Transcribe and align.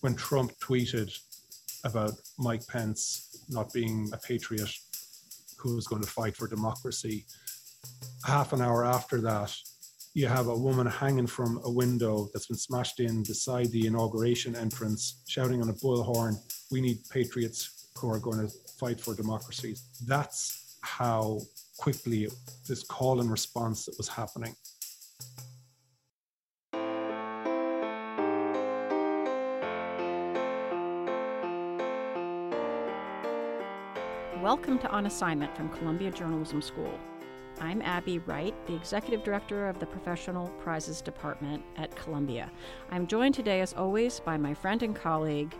when 0.00 0.14
Trump 0.14 0.52
tweeted 0.60 1.16
about 1.84 2.12
Mike 2.38 2.66
Pence 2.68 3.44
not 3.48 3.72
being 3.72 4.10
a 4.12 4.16
patriot 4.18 4.70
who 5.58 5.74
was 5.74 5.86
going 5.86 6.02
to 6.02 6.08
fight 6.08 6.36
for 6.36 6.46
democracy, 6.46 7.24
half 8.24 8.52
an 8.52 8.60
hour 8.60 8.84
after 8.84 9.20
that, 9.20 9.54
you 10.14 10.26
have 10.26 10.48
a 10.48 10.56
woman 10.56 10.86
hanging 10.86 11.26
from 11.26 11.60
a 11.64 11.70
window 11.70 12.28
that's 12.32 12.46
been 12.46 12.56
smashed 12.56 13.00
in 13.00 13.22
beside 13.22 13.70
the 13.70 13.86
inauguration 13.86 14.56
entrance, 14.56 15.22
shouting 15.28 15.62
on 15.62 15.68
a 15.68 15.74
bullhorn, 15.74 16.36
We 16.70 16.80
need 16.80 16.98
patriots 17.10 17.90
who 17.96 18.10
are 18.10 18.18
going 18.18 18.38
to 18.38 18.52
fight 18.78 19.00
for 19.00 19.14
democracy. 19.14 19.76
That's 20.06 20.76
how 20.82 21.40
quickly 21.78 22.28
this 22.66 22.82
call 22.84 23.20
and 23.20 23.30
response 23.30 23.84
that 23.86 23.96
was 23.98 24.08
happening. 24.08 24.54
Welcome 34.48 34.78
to 34.78 34.88
On 34.88 35.04
Assignment 35.04 35.54
from 35.54 35.68
Columbia 35.68 36.10
Journalism 36.10 36.62
School. 36.62 36.98
I'm 37.60 37.82
Abby 37.82 38.18
Wright, 38.20 38.54
the 38.66 38.74
Executive 38.74 39.22
Director 39.22 39.68
of 39.68 39.78
the 39.78 39.84
Professional 39.84 40.48
Prizes 40.58 41.02
Department 41.02 41.62
at 41.76 41.94
Columbia. 41.94 42.50
I'm 42.90 43.06
joined 43.06 43.34
today, 43.34 43.60
as 43.60 43.74
always, 43.74 44.20
by 44.20 44.38
my 44.38 44.54
friend 44.54 44.82
and 44.82 44.96
colleague, 44.96 45.54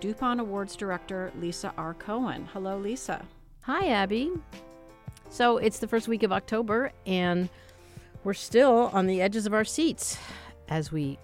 DuPont 0.00 0.40
Awards 0.40 0.74
Director 0.74 1.30
Lisa 1.38 1.72
R. 1.78 1.94
Cohen. 1.94 2.48
Hello, 2.52 2.76
Lisa. 2.78 3.24
Hi, 3.60 3.90
Abby. 3.90 4.32
So 5.28 5.58
it's 5.58 5.78
the 5.78 5.86
first 5.86 6.08
week 6.08 6.24
of 6.24 6.32
October, 6.32 6.90
and 7.06 7.48
we're 8.24 8.34
still 8.34 8.90
on 8.92 9.06
the 9.06 9.22
edges 9.22 9.46
of 9.46 9.54
our 9.54 9.64
seats 9.64 10.18
as 10.68 10.90
we 10.90 11.16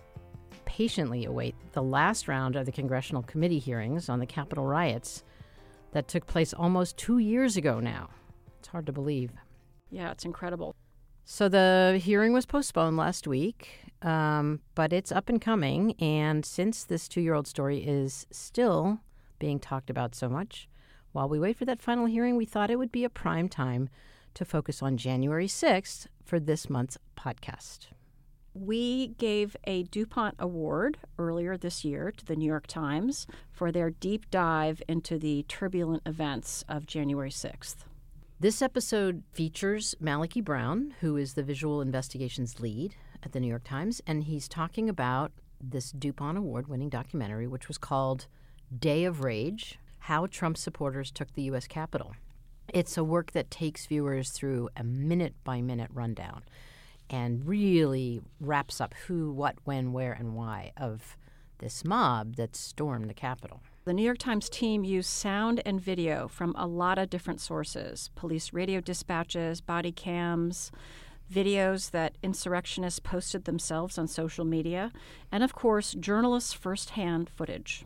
patiently 0.66 1.24
await 1.24 1.56
the 1.72 1.82
last 1.82 2.28
round 2.28 2.55
of 2.55 2.64
the 2.64 2.70
congressional 2.70 3.24
committee 3.24 3.58
hearings 3.58 4.08
on 4.08 4.20
the 4.20 4.27
Capitol 4.27 4.66
riots 4.66 5.24
that 5.92 6.08
took 6.08 6.27
place 6.27 6.53
almost 6.53 6.97
two 6.97 7.19
years 7.19 7.56
ago 7.56 7.81
now. 7.81 8.11
It's 8.58 8.69
hard 8.69 8.86
to 8.86 8.92
believe. 8.92 9.31
Yeah, 9.91 10.11
it's 10.11 10.25
incredible. 10.25 10.75
So 11.25 11.48
the 11.48 12.00
hearing 12.03 12.33
was 12.33 12.47
postponed 12.47 12.97
last 12.97 13.27
week, 13.27 13.92
um, 14.03 14.61
but 14.75 14.92
it's 14.92 15.12
up 15.12 15.28
and 15.28 15.41
coming. 15.41 15.92
And 16.00 16.44
since 16.44 16.84
this 16.84 17.09
two 17.09 17.20
year 17.20 17.34
old 17.34 17.47
story 17.47 17.78
is 17.78 18.27
still 18.31 19.00
being 19.39 19.61
talked 19.61 19.91
about 19.91 20.14
so 20.14 20.28
much, 20.28 20.69
while 21.12 21.28
we 21.28 21.39
wait 21.39 21.56
for 21.56 21.64
that 21.66 21.83
final 21.83 22.06
hearing, 22.06 22.36
we 22.36 22.44
thought 22.44 22.70
it 22.70 22.78
would 22.78 22.92
be 22.92 23.05
a 23.05 23.11
prime 23.11 23.48
time 23.48 23.89
to 24.34 24.44
focus 24.44 24.83
on 24.83 24.97
January 24.97 25.48
6th 25.48 26.06
for 26.25 26.39
this 26.39 26.70
month's 26.70 26.98
podcast. 27.16 27.89
We 28.61 29.09
gave 29.19 29.56
a 29.69 29.84
DuPont 29.84 30.34
Award 30.41 30.98
earlier 31.17 31.56
this 31.56 31.84
year 31.84 32.11
to 32.11 32.25
the 32.25 32.34
New 32.34 32.47
York 32.47 32.67
Times 32.67 33.28
for 33.53 33.70
their 33.70 33.91
deep 33.91 34.28
dive 34.33 34.83
into 34.89 35.17
the 35.17 35.45
turbulent 35.47 36.03
events 36.05 36.65
of 36.69 36.84
January 36.84 37.31
6th. 37.31 37.77
This 38.41 38.61
episode 38.61 39.23
features 39.31 39.95
Malachy 40.00 40.41
Brown, 40.41 40.95
who 41.00 41.17
is 41.17 41.34
the 41.34 41.45
visual 41.45 41.81
investigations 41.81 42.59
lead 42.59 42.97
at 43.23 43.31
the 43.31 43.39
New 43.39 43.47
York 43.47 43.62
Times, 43.62 44.03
and 44.09 44.25
he's 44.25 44.48
talking 44.48 44.89
about 44.89 45.31
this 45.61 45.93
DuPont 45.93 46.37
Award 46.37 46.67
winning 46.67 46.89
documentary, 46.89 47.47
which 47.47 47.69
was 47.69 47.78
called 47.78 48.27
Day 48.77 49.05
of 49.05 49.22
Rage 49.22 49.78
How 50.00 50.27
Trump 50.27 50.56
Supporters 50.56 51.12
Took 51.12 51.33
the 51.34 51.43
U.S. 51.43 51.69
Capitol. 51.69 52.17
It's 52.75 52.97
a 52.98 53.05
work 53.05 53.31
that 53.33 53.53
takes 53.53 53.87
viewers 53.87 54.31
through 54.31 54.69
a 54.77 54.83
minute 54.83 55.34
by 55.45 55.61
minute 55.61 55.91
rundown 55.95 56.43
and 57.11 57.47
really 57.47 58.20
wraps 58.41 58.81
up 58.81 58.95
who, 59.06 59.33
what, 59.33 59.56
when, 59.64 59.92
where, 59.92 60.12
and 60.12 60.34
why 60.34 60.73
of 60.77 61.17
this 61.59 61.84
mob 61.84 62.37
that 62.37 62.55
stormed 62.55 63.09
the 63.09 63.15
Capitol. 63.15 63.61
The 63.84 63.95
New 63.95 64.03
York 64.03 64.19
Times 64.19 64.48
team 64.48 64.84
used 64.84 65.09
sound 65.09 65.62
and 65.65 65.81
video 65.81 66.28
from 66.28 66.55
a 66.56 66.67
lot 66.67 66.98
of 66.98 67.11
different 67.11 67.41
sources 67.41 68.11
police 68.15 68.53
radio 68.53 68.81
dispatches, 68.81 69.61
body 69.61 69.93
cams, 69.93 70.71
videos 71.32 71.91
that 71.91 72.16
insurrectionists 72.22 73.00
posted 73.00 73.44
themselves 73.44 73.99
on 73.99 74.06
social 74.06 74.44
media, 74.44 74.93
and 75.31 75.43
of 75.43 75.55
course, 75.55 75.94
journalists' 75.94 76.53
firsthand 76.53 77.28
footage. 77.28 77.84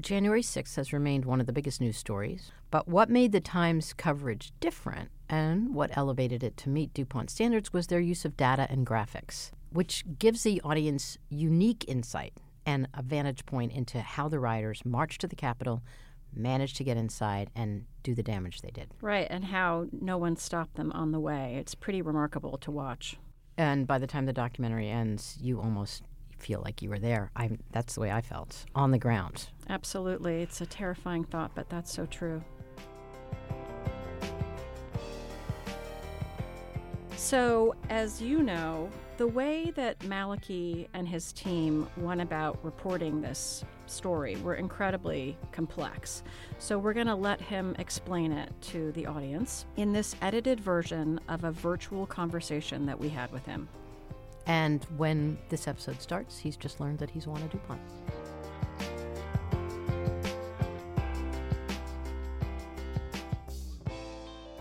January 0.00 0.42
6th 0.42 0.76
has 0.76 0.92
remained 0.92 1.24
one 1.24 1.40
of 1.40 1.46
the 1.46 1.52
biggest 1.52 1.80
news 1.80 1.96
stories, 1.96 2.52
but 2.70 2.86
what 2.86 3.08
made 3.08 3.32
the 3.32 3.40
Times 3.40 3.92
coverage 3.92 4.52
different 4.60 5.10
and 5.28 5.74
what 5.74 5.96
elevated 5.96 6.42
it 6.42 6.56
to 6.58 6.68
meet 6.68 6.94
DuPont 6.94 7.30
standards 7.30 7.72
was 7.72 7.86
their 7.86 8.00
use 8.00 8.24
of 8.24 8.36
data 8.36 8.66
and 8.70 8.86
graphics, 8.86 9.50
which 9.70 10.04
gives 10.18 10.42
the 10.42 10.60
audience 10.62 11.18
unique 11.28 11.84
insight 11.88 12.34
and 12.64 12.88
a 12.94 13.02
vantage 13.02 13.46
point 13.46 13.72
into 13.72 14.00
how 14.00 14.28
the 14.28 14.40
rioters 14.40 14.84
marched 14.84 15.20
to 15.20 15.28
the 15.28 15.36
Capitol, 15.36 15.82
managed 16.34 16.76
to 16.76 16.84
get 16.84 16.96
inside, 16.96 17.50
and 17.54 17.84
do 18.02 18.14
the 18.14 18.22
damage 18.22 18.60
they 18.60 18.70
did. 18.70 18.92
Right, 19.00 19.26
and 19.30 19.44
how 19.44 19.86
no 19.92 20.18
one 20.18 20.36
stopped 20.36 20.74
them 20.74 20.92
on 20.92 21.12
the 21.12 21.20
way. 21.20 21.56
It's 21.58 21.74
pretty 21.74 22.02
remarkable 22.02 22.58
to 22.58 22.70
watch. 22.70 23.16
And 23.56 23.86
by 23.86 23.98
the 23.98 24.06
time 24.06 24.26
the 24.26 24.32
documentary 24.32 24.90
ends, 24.90 25.38
you 25.40 25.60
almost 25.60 26.02
feel 26.38 26.60
like 26.62 26.82
you 26.82 26.90
were 26.90 26.98
there. 26.98 27.30
I 27.34 27.50
that's 27.72 27.94
the 27.94 28.00
way 28.00 28.10
I 28.10 28.20
felt 28.20 28.66
on 28.74 28.90
the 28.90 28.98
ground. 28.98 29.48
Absolutely. 29.68 30.42
It's 30.42 30.60
a 30.60 30.66
terrifying 30.66 31.24
thought, 31.24 31.52
but 31.54 31.70
that's 31.70 31.92
so 31.92 32.04
true. 32.06 32.44
So, 37.26 37.74
as 37.90 38.22
you 38.22 38.40
know, 38.40 38.88
the 39.16 39.26
way 39.26 39.72
that 39.72 40.00
Malachy 40.04 40.86
and 40.94 41.08
his 41.08 41.32
team 41.32 41.88
went 41.96 42.20
about 42.20 42.56
reporting 42.62 43.20
this 43.20 43.64
story 43.86 44.36
were 44.36 44.54
incredibly 44.54 45.36
complex. 45.50 46.22
So, 46.60 46.78
we're 46.78 46.92
going 46.92 47.08
to 47.08 47.16
let 47.16 47.40
him 47.40 47.74
explain 47.80 48.30
it 48.30 48.52
to 48.70 48.92
the 48.92 49.06
audience 49.06 49.66
in 49.76 49.92
this 49.92 50.14
edited 50.22 50.60
version 50.60 51.18
of 51.28 51.42
a 51.42 51.50
virtual 51.50 52.06
conversation 52.06 52.86
that 52.86 52.96
we 52.96 53.08
had 53.08 53.32
with 53.32 53.44
him. 53.44 53.68
And 54.46 54.84
when 54.96 55.36
this 55.48 55.66
episode 55.66 56.00
starts, 56.00 56.38
he's 56.38 56.56
just 56.56 56.78
learned 56.78 57.00
that 57.00 57.10
he's 57.10 57.26
won 57.26 57.42
a 57.42 57.48
DuPont. 57.48 57.80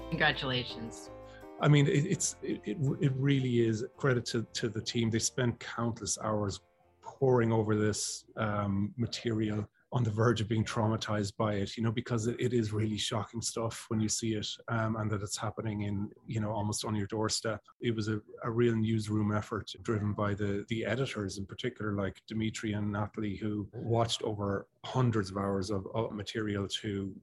Congratulations. 0.09 1.11
I 1.61 1.67
mean, 1.67 1.87
it, 1.87 2.05
it's 2.05 2.35
it, 2.43 2.61
it, 2.65 3.13
really 3.15 3.61
is 3.65 3.83
credit 3.97 4.25
to, 4.27 4.45
to 4.53 4.69
the 4.69 4.81
team. 4.81 5.09
They 5.09 5.19
spent 5.19 5.59
countless 5.59 6.17
hours 6.21 6.59
poring 7.01 7.51
over 7.51 7.75
this 7.75 8.25
um, 8.37 8.93
material 8.97 9.67
on 9.95 10.03
the 10.03 10.09
verge 10.09 10.41
of 10.41 10.49
being 10.49 10.65
traumatized 10.65 11.37
by 11.37 11.53
it, 11.53 11.77
you 11.77 11.83
know, 11.83 11.91
because 11.91 12.27
it, 12.27 12.35
it 12.37 12.53
is 12.53 12.73
really 12.73 12.97
shocking 12.97 13.41
stuff 13.41 13.85
when 13.87 14.01
you 14.01 14.09
see 14.09 14.33
it 14.33 14.47
um, 14.67 14.97
and 14.97 15.09
that 15.09 15.21
it's 15.21 15.37
happening 15.37 15.83
in, 15.83 16.09
you 16.27 16.41
know, 16.41 16.51
almost 16.51 16.83
on 16.83 16.93
your 16.93 17.07
doorstep. 17.07 17.61
It 17.79 17.95
was 17.95 18.09
a, 18.09 18.19
a 18.43 18.51
real 18.51 18.75
newsroom 18.75 19.33
effort 19.33 19.71
driven 19.83 20.11
by 20.11 20.33
the, 20.33 20.65
the 20.67 20.85
editors 20.85 21.37
in 21.37 21.45
particular, 21.45 21.93
like 21.93 22.21
Dimitri 22.27 22.73
and 22.73 22.91
Natalie, 22.91 23.37
who 23.37 23.69
watched 23.73 24.21
over 24.23 24.67
hundreds 24.83 25.31
of 25.31 25.37
hours 25.37 25.69
of, 25.69 25.87
of 25.95 26.11
material 26.11 26.67
to 26.81 27.15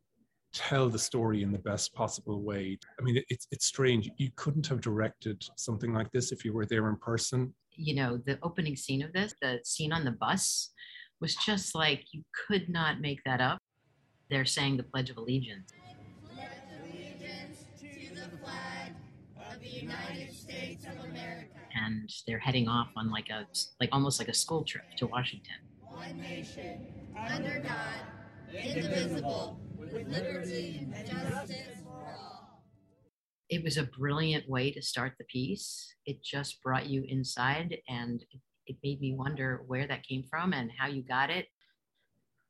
tell 0.53 0.89
the 0.89 0.99
story 0.99 1.43
in 1.43 1.51
the 1.53 1.59
best 1.59 1.95
possible 1.95 2.43
way. 2.43 2.79
I 2.99 3.03
mean, 3.03 3.23
it's 3.29 3.47
it's 3.51 3.67
strange. 3.67 4.11
You 4.19 4.31
couldn't 4.37 4.67
have 4.67 4.81
directed 4.81 5.43
something 5.57 5.93
like 5.93 6.11
this 6.13 6.33
if 6.33 6.45
you 6.45 6.53
were 6.53 6.67
there 6.67 6.89
in 6.89 6.97
person. 6.97 7.55
You 7.75 7.95
know, 7.95 8.19
the 8.27 8.39
opening 8.43 8.77
scene 8.77 9.03
of 9.03 9.13
this, 9.13 9.35
the 9.41 9.61
scene 9.65 9.93
on 9.93 10.05
the 10.05 10.11
bus, 10.13 10.71
was 11.21 11.35
just 11.37 11.75
like 11.75 12.05
you 12.13 12.23
could 12.47 12.69
not 12.69 13.01
make 13.01 13.21
that 13.25 13.41
up. 13.41 13.59
They're 14.31 14.45
saying 14.45 14.77
the 14.77 14.83
Pledge 14.83 15.11
of 15.11 15.17
Allegiance. 15.17 15.73
And 21.75 22.11
they're 22.27 22.39
heading 22.39 22.69
off 22.69 22.89
on 22.97 23.11
like 23.11 23.29
a 23.31 23.47
like 23.81 23.89
almost 23.93 24.19
like 24.19 24.29
a 24.29 24.35
school 24.35 24.65
trip 24.65 24.85
to 24.99 25.07
Washington. 25.07 25.57
One 25.81 26.21
nation 26.21 26.87
under 27.17 27.61
God, 27.61 28.55
indivisible, 28.55 29.61
with 29.91 30.09
liberty 30.09 30.87
and 30.95 31.07
justice 31.07 31.83
for 31.83 32.07
all. 32.19 32.63
It 33.49 33.63
was 33.63 33.77
a 33.77 33.85
brilliant 33.85 34.49
way 34.49 34.71
to 34.71 34.83
start 34.83 35.13
the 35.19 35.25
piece. 35.25 35.95
It 36.07 36.23
just 36.23 36.63
brought 36.63 36.87
you 36.87 37.05
inside 37.09 37.77
and 37.89 38.23
it, 38.31 38.41
it 38.67 38.77
made 38.83 39.01
me 39.01 39.15
wonder 39.15 39.63
where 39.67 39.87
that 39.87 40.07
came 40.07 40.23
from 40.23 40.53
and 40.53 40.71
how 40.79 40.87
you 40.87 41.03
got 41.03 41.31
it. 41.31 41.47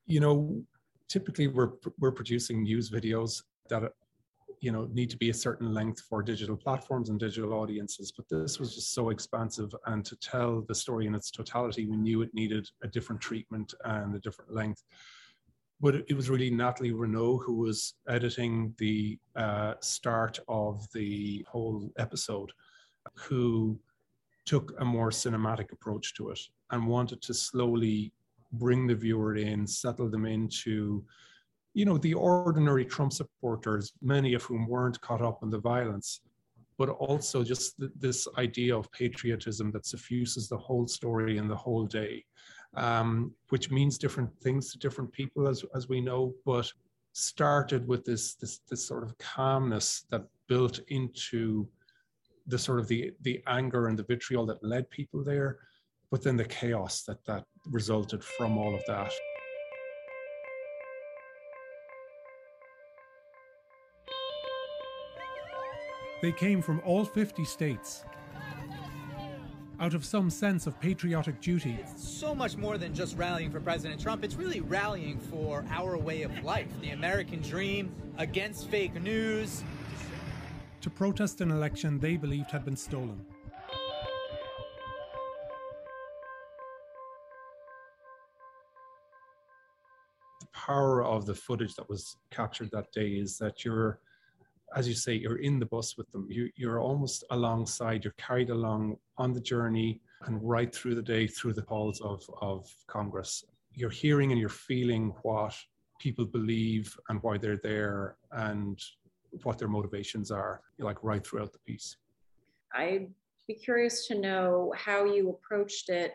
You 0.07 0.21
know, 0.21 0.63
typically 1.09 1.47
we're 1.49 1.73
we're 1.99 2.13
producing 2.13 2.63
news 2.63 2.91
videos 2.91 3.43
that 3.69 3.93
you 4.61 4.71
know 4.71 4.89
need 4.93 5.11
to 5.11 5.17
be 5.17 5.31
a 5.31 5.35
certain 5.35 5.75
length 5.75 6.01
for 6.09 6.23
digital 6.23 6.57
platforms 6.57 7.11
and 7.11 7.19
digital 7.19 7.53
audiences 7.53 8.13
but 8.17 8.29
this 8.29 8.59
was 8.61 8.75
just 8.75 8.95
so 8.95 9.11
expansive 9.11 9.75
and 9.87 10.05
to 10.05 10.17
tell 10.17 10.63
the 10.69 10.75
story 10.75 11.07
in 11.07 11.15
its 11.15 11.31
totality 11.31 11.85
we 11.87 11.97
knew 11.97 12.23
it 12.23 12.33
needed 12.33 12.69
a 12.83 12.89
different 12.89 13.21
treatment 13.21 13.75
and 13.85 14.15
a 14.15 14.21
different 14.21 14.55
length 14.55 14.85
but 15.83 15.97
it 15.97 16.15
was 16.15 16.31
really 16.31 16.49
Natalie 16.49 16.93
Reneau 16.93 17.43
who 17.43 17.55
was 17.55 17.95
editing 18.09 18.73
the 18.79 19.19
uh, 19.35 19.75
start 19.81 20.39
of 20.47 20.87
the 20.93 21.45
whole 21.51 21.91
episode, 21.99 22.53
who 23.15 23.77
took 24.47 24.73
a 24.79 24.85
more 24.85 25.11
cinematic 25.11 25.73
approach 25.73 26.15
to 26.15 26.31
it 26.31 26.39
and 26.71 26.87
wanted 26.87 27.21
to 27.23 27.35
slowly 27.35 28.13
bring 28.53 28.87
the 28.87 28.95
viewer 28.95 29.35
in, 29.35 29.67
settle 29.67 30.09
them 30.09 30.25
into, 30.25 31.05
you 31.75 31.85
know, 31.85 31.99
the 31.99 32.15
ordinary 32.15 32.85
Trump 32.85 33.13
supporters, 33.13 33.93
many 34.01 34.35
of 34.35 34.43
whom 34.45 34.69
weren't 34.69 35.01
caught 35.01 35.23
up 35.23 35.43
in 35.43 35.51
the 35.51 35.59
violence, 35.59 36.21
but 36.79 36.91
also 36.91 37.43
just 37.43 37.77
th- 37.79 37.91
this 37.99 38.29
idea 38.39 38.77
of 38.77 38.91
patriotism 38.93 39.73
that 39.73 39.85
suffuses 39.85 40.49
the 40.49 40.57
whole 40.57 40.87
story 40.87 41.39
and 41.39 41.51
the 41.51 41.57
whole 41.57 41.87
day, 41.87 42.25
um, 42.75 43.33
which 43.51 43.71
means 43.71 43.99
different 43.99 44.31
things 44.41 44.73
to 44.73 44.79
different 44.79 45.13
people, 45.13 45.49
as, 45.49 45.65
as 45.75 45.89
we 45.89 46.01
know, 46.01 46.35
but 46.45 46.71
started 47.13 47.87
with 47.87 48.05
this, 48.05 48.35
this, 48.35 48.61
this 48.69 48.85
sort 48.87 49.03
of 49.03 49.17
calmness 49.19 50.07
that 50.11 50.25
built 50.49 50.81
into 50.89 51.67
the 52.47 52.59
sort 52.59 52.81
of 52.81 52.89
the, 52.89 53.13
the 53.23 53.43
anger 53.47 53.89
and 53.89 53.99
the 53.99 54.03
vitriol 54.03 54.47
that 54.47 54.63
led 54.65 54.89
people 54.91 55.23
there, 55.23 55.59
but 56.11 56.23
then 56.23 56.37
the 56.37 56.45
chaos 56.45 57.03
that, 57.03 57.25
that 57.25 57.45
resulted 57.71 58.25
from 58.25 58.59
all 58.59 58.75
of 58.75 58.83
that. 58.87 59.13
They 66.23 66.33
came 66.33 66.63
from 66.63 66.81
all 66.85 67.05
50 67.05 67.45
states. 67.45 68.05
Out 69.83 69.95
of 69.95 70.05
some 70.05 70.31
sense 70.31 70.69
of 70.69 70.79
patriotic 70.79 71.41
duty, 71.41 71.77
It's 71.81 72.09
so 72.09 72.37
much 72.37 72.57
more 72.57 72.79
than 72.79 72.95
just 72.95 73.19
rallying 73.19 73.51
for 73.51 73.59
President 73.59 74.01
Trump. 74.01 74.23
It's 74.23 74.37
really 74.37 74.61
rallying 74.61 75.19
for 75.19 75.65
our 75.73 75.99
way 75.99 76.23
of 76.23 76.45
life, 76.45 76.69
the 76.81 76.91
American 76.91 77.43
dream, 77.43 77.93
against 78.17 78.69
fake 78.69 78.95
news. 79.03 79.65
to 80.83 80.89
protest 80.89 81.41
an 81.41 81.51
election 81.51 81.99
they 81.99 82.17
believed 82.17 82.53
had 82.53 82.65
been 82.65 82.77
stolen. 82.77 83.27
the 90.41 90.47
power 90.53 91.03
of 91.03 91.27
the 91.27 91.35
footage 91.35 91.75
that 91.75 91.89
was 91.89 92.19
captured 92.31 92.71
that 92.71 92.93
day 92.93 93.09
is 93.09 93.37
that 93.39 93.65
you're 93.65 93.99
as 94.77 94.89
you 94.89 94.95
say 94.95 95.15
you're 95.15 95.37
in 95.37 95.59
the 95.59 95.67
bus 95.67 95.97
with 95.97 96.11
them 96.11 96.27
you, 96.31 96.51
you're 96.57 96.81
almost 96.81 97.25
alongside 97.31 98.05
you're 98.05 98.15
carried 98.19 98.51
along 98.51 98.97
on 99.19 99.33
the 99.33 99.41
journey 99.41 100.01
and 100.27 100.39
right 100.43 100.75
through 100.75 100.95
the 100.95 101.03
day 101.03 101.27
through 101.27 101.53
the 101.53 101.65
halls 101.69 102.01
of, 102.01 102.29
of 102.41 102.69
congress 102.87 103.45
you're 103.75 103.91
hearing 103.91 104.33
and 104.33 104.41
you're 104.41 104.49
feeling 104.49 105.15
what 105.23 105.55
people 105.99 106.25
believe 106.25 106.97
and 107.09 107.23
why 107.23 107.39
they're 107.39 107.61
there 107.63 108.17
and 108.33 108.81
what 109.45 109.59
their 109.59 109.69
motivations 109.69 110.31
are 110.31 110.61
like 110.79 111.03
right 111.03 111.27
throughout 111.27 111.53
the 111.53 111.59
piece 111.61 111.97
I'd 112.75 113.09
be 113.47 113.55
curious 113.55 114.07
to 114.07 114.19
know 114.19 114.73
how 114.77 115.05
you 115.05 115.31
approached 115.31 115.89
it 115.89 116.15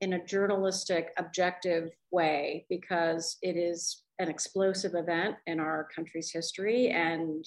in 0.00 0.14
a 0.14 0.24
journalistic, 0.24 1.12
objective 1.16 1.90
way, 2.10 2.66
because 2.68 3.38
it 3.42 3.56
is 3.56 4.02
an 4.18 4.28
explosive 4.28 4.94
event 4.94 5.36
in 5.46 5.60
our 5.60 5.88
country's 5.94 6.30
history. 6.30 6.88
And 6.88 7.46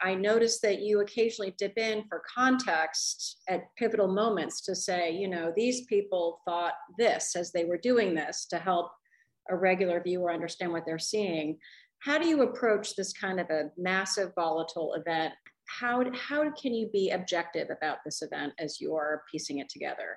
I 0.00 0.14
noticed 0.14 0.62
that 0.62 0.80
you 0.80 1.00
occasionally 1.00 1.54
dip 1.58 1.76
in 1.76 2.04
for 2.08 2.22
context 2.32 3.38
at 3.48 3.74
pivotal 3.76 4.08
moments 4.08 4.60
to 4.62 4.74
say, 4.74 5.10
you 5.10 5.28
know, 5.28 5.52
these 5.56 5.86
people 5.86 6.40
thought 6.44 6.74
this 6.98 7.34
as 7.34 7.52
they 7.52 7.64
were 7.64 7.78
doing 7.78 8.14
this 8.14 8.46
to 8.46 8.58
help 8.58 8.90
a 9.50 9.56
regular 9.56 10.02
viewer 10.02 10.32
understand 10.32 10.72
what 10.72 10.84
they're 10.86 10.98
seeing. 10.98 11.58
How 12.00 12.18
do 12.18 12.28
you 12.28 12.42
approach 12.42 12.94
this 12.94 13.12
kind 13.12 13.40
of 13.40 13.50
a 13.50 13.70
massive, 13.76 14.32
volatile 14.34 14.94
event? 14.94 15.34
How, 15.66 16.04
how 16.14 16.50
can 16.52 16.74
you 16.74 16.88
be 16.92 17.10
objective 17.10 17.68
about 17.70 17.98
this 18.04 18.22
event 18.22 18.52
as 18.58 18.80
you're 18.80 19.24
piecing 19.30 19.58
it 19.58 19.68
together? 19.68 20.16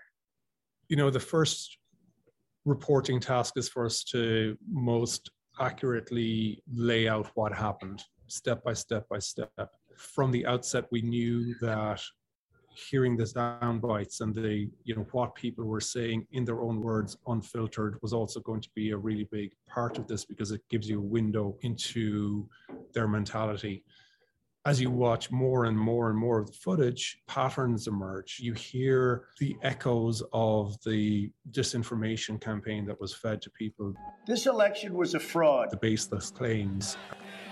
you 0.92 0.98
know, 0.98 1.10
the 1.10 1.22
first 1.22 1.78
reporting 2.66 3.22
task 3.22 3.54
is 3.56 3.70
for 3.70 3.86
us 3.86 4.04
to 4.04 4.58
most 4.70 5.32
accurately 5.58 6.62
lay 6.70 7.08
out 7.08 7.32
what 7.36 7.54
happened 7.54 8.04
step 8.32 8.64
by 8.64 8.74
step 8.74 9.08
by 9.10 9.20
step. 9.20 9.52
From 9.98 10.32
the 10.32 10.46
outset, 10.46 10.86
we 10.92 11.02
knew 11.02 11.54
that 11.62 12.02
hearing 12.74 13.18
the 13.18 13.28
sound 13.28 13.82
bites 13.82 14.22
and 14.22 14.34
the, 14.34 14.70
you 14.86 14.96
know, 14.96 15.06
what 15.12 15.36
people 15.36 15.66
were 15.66 15.82
saying 15.82 16.26
in 16.32 16.46
their 16.46 16.62
own 16.62 16.82
words, 16.82 17.18
unfiltered, 17.28 17.98
was 18.02 18.14
also 18.14 18.40
going 18.40 18.62
to 18.62 18.70
be 18.74 18.92
a 18.92 18.98
really 18.98 19.28
big 19.32 19.52
part 19.68 19.98
of 19.98 20.08
this 20.08 20.24
because 20.24 20.52
it 20.52 20.62
gives 20.70 20.90
you 20.90 21.00
a 21.00 21.04
window 21.04 21.58
into 21.62 22.48
their 22.94 23.08
mentality 23.08 23.84
as 24.66 24.80
you 24.80 24.92
watch 24.92 25.32
more 25.32 25.66
and 25.66 25.78
more 25.78 26.10
and 26.10 26.18
more 26.20 26.40
of 26.40 26.46
the 26.46 26.54
footage, 26.54 27.18
patterns 27.28 27.88
emerge. 27.88 28.38
You 28.40 28.54
hear 28.54 29.26
the 29.40 29.56
echoes 29.64 30.22
of 30.34 30.78
the 30.84 31.32
disinformation 31.50 32.40
campaign 32.40 32.86
that 32.86 33.00
was 33.02 33.14
fed 33.14 33.42
to 33.42 33.50
people, 33.50 33.96
This 34.28 34.46
election 34.46 34.94
was 34.94 35.16
a 35.16 35.20
fraud. 35.20 35.72
the 35.72 35.78
baseless 35.78 36.30
claims. 36.30 36.96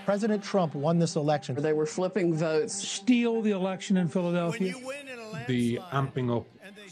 President 0.04 0.42
Trump 0.42 0.74
won 0.74 0.98
this 0.98 1.16
election. 1.16 1.54
They 1.54 1.72
were 1.72 1.86
flipping 1.86 2.34
votes. 2.34 2.74
Steal 2.74 3.42
the 3.42 3.52
election 3.52 3.96
in 3.96 4.08
Philadelphia. 4.08 4.74
The 5.46 5.78
amping 5.92 6.36
up 6.36 6.46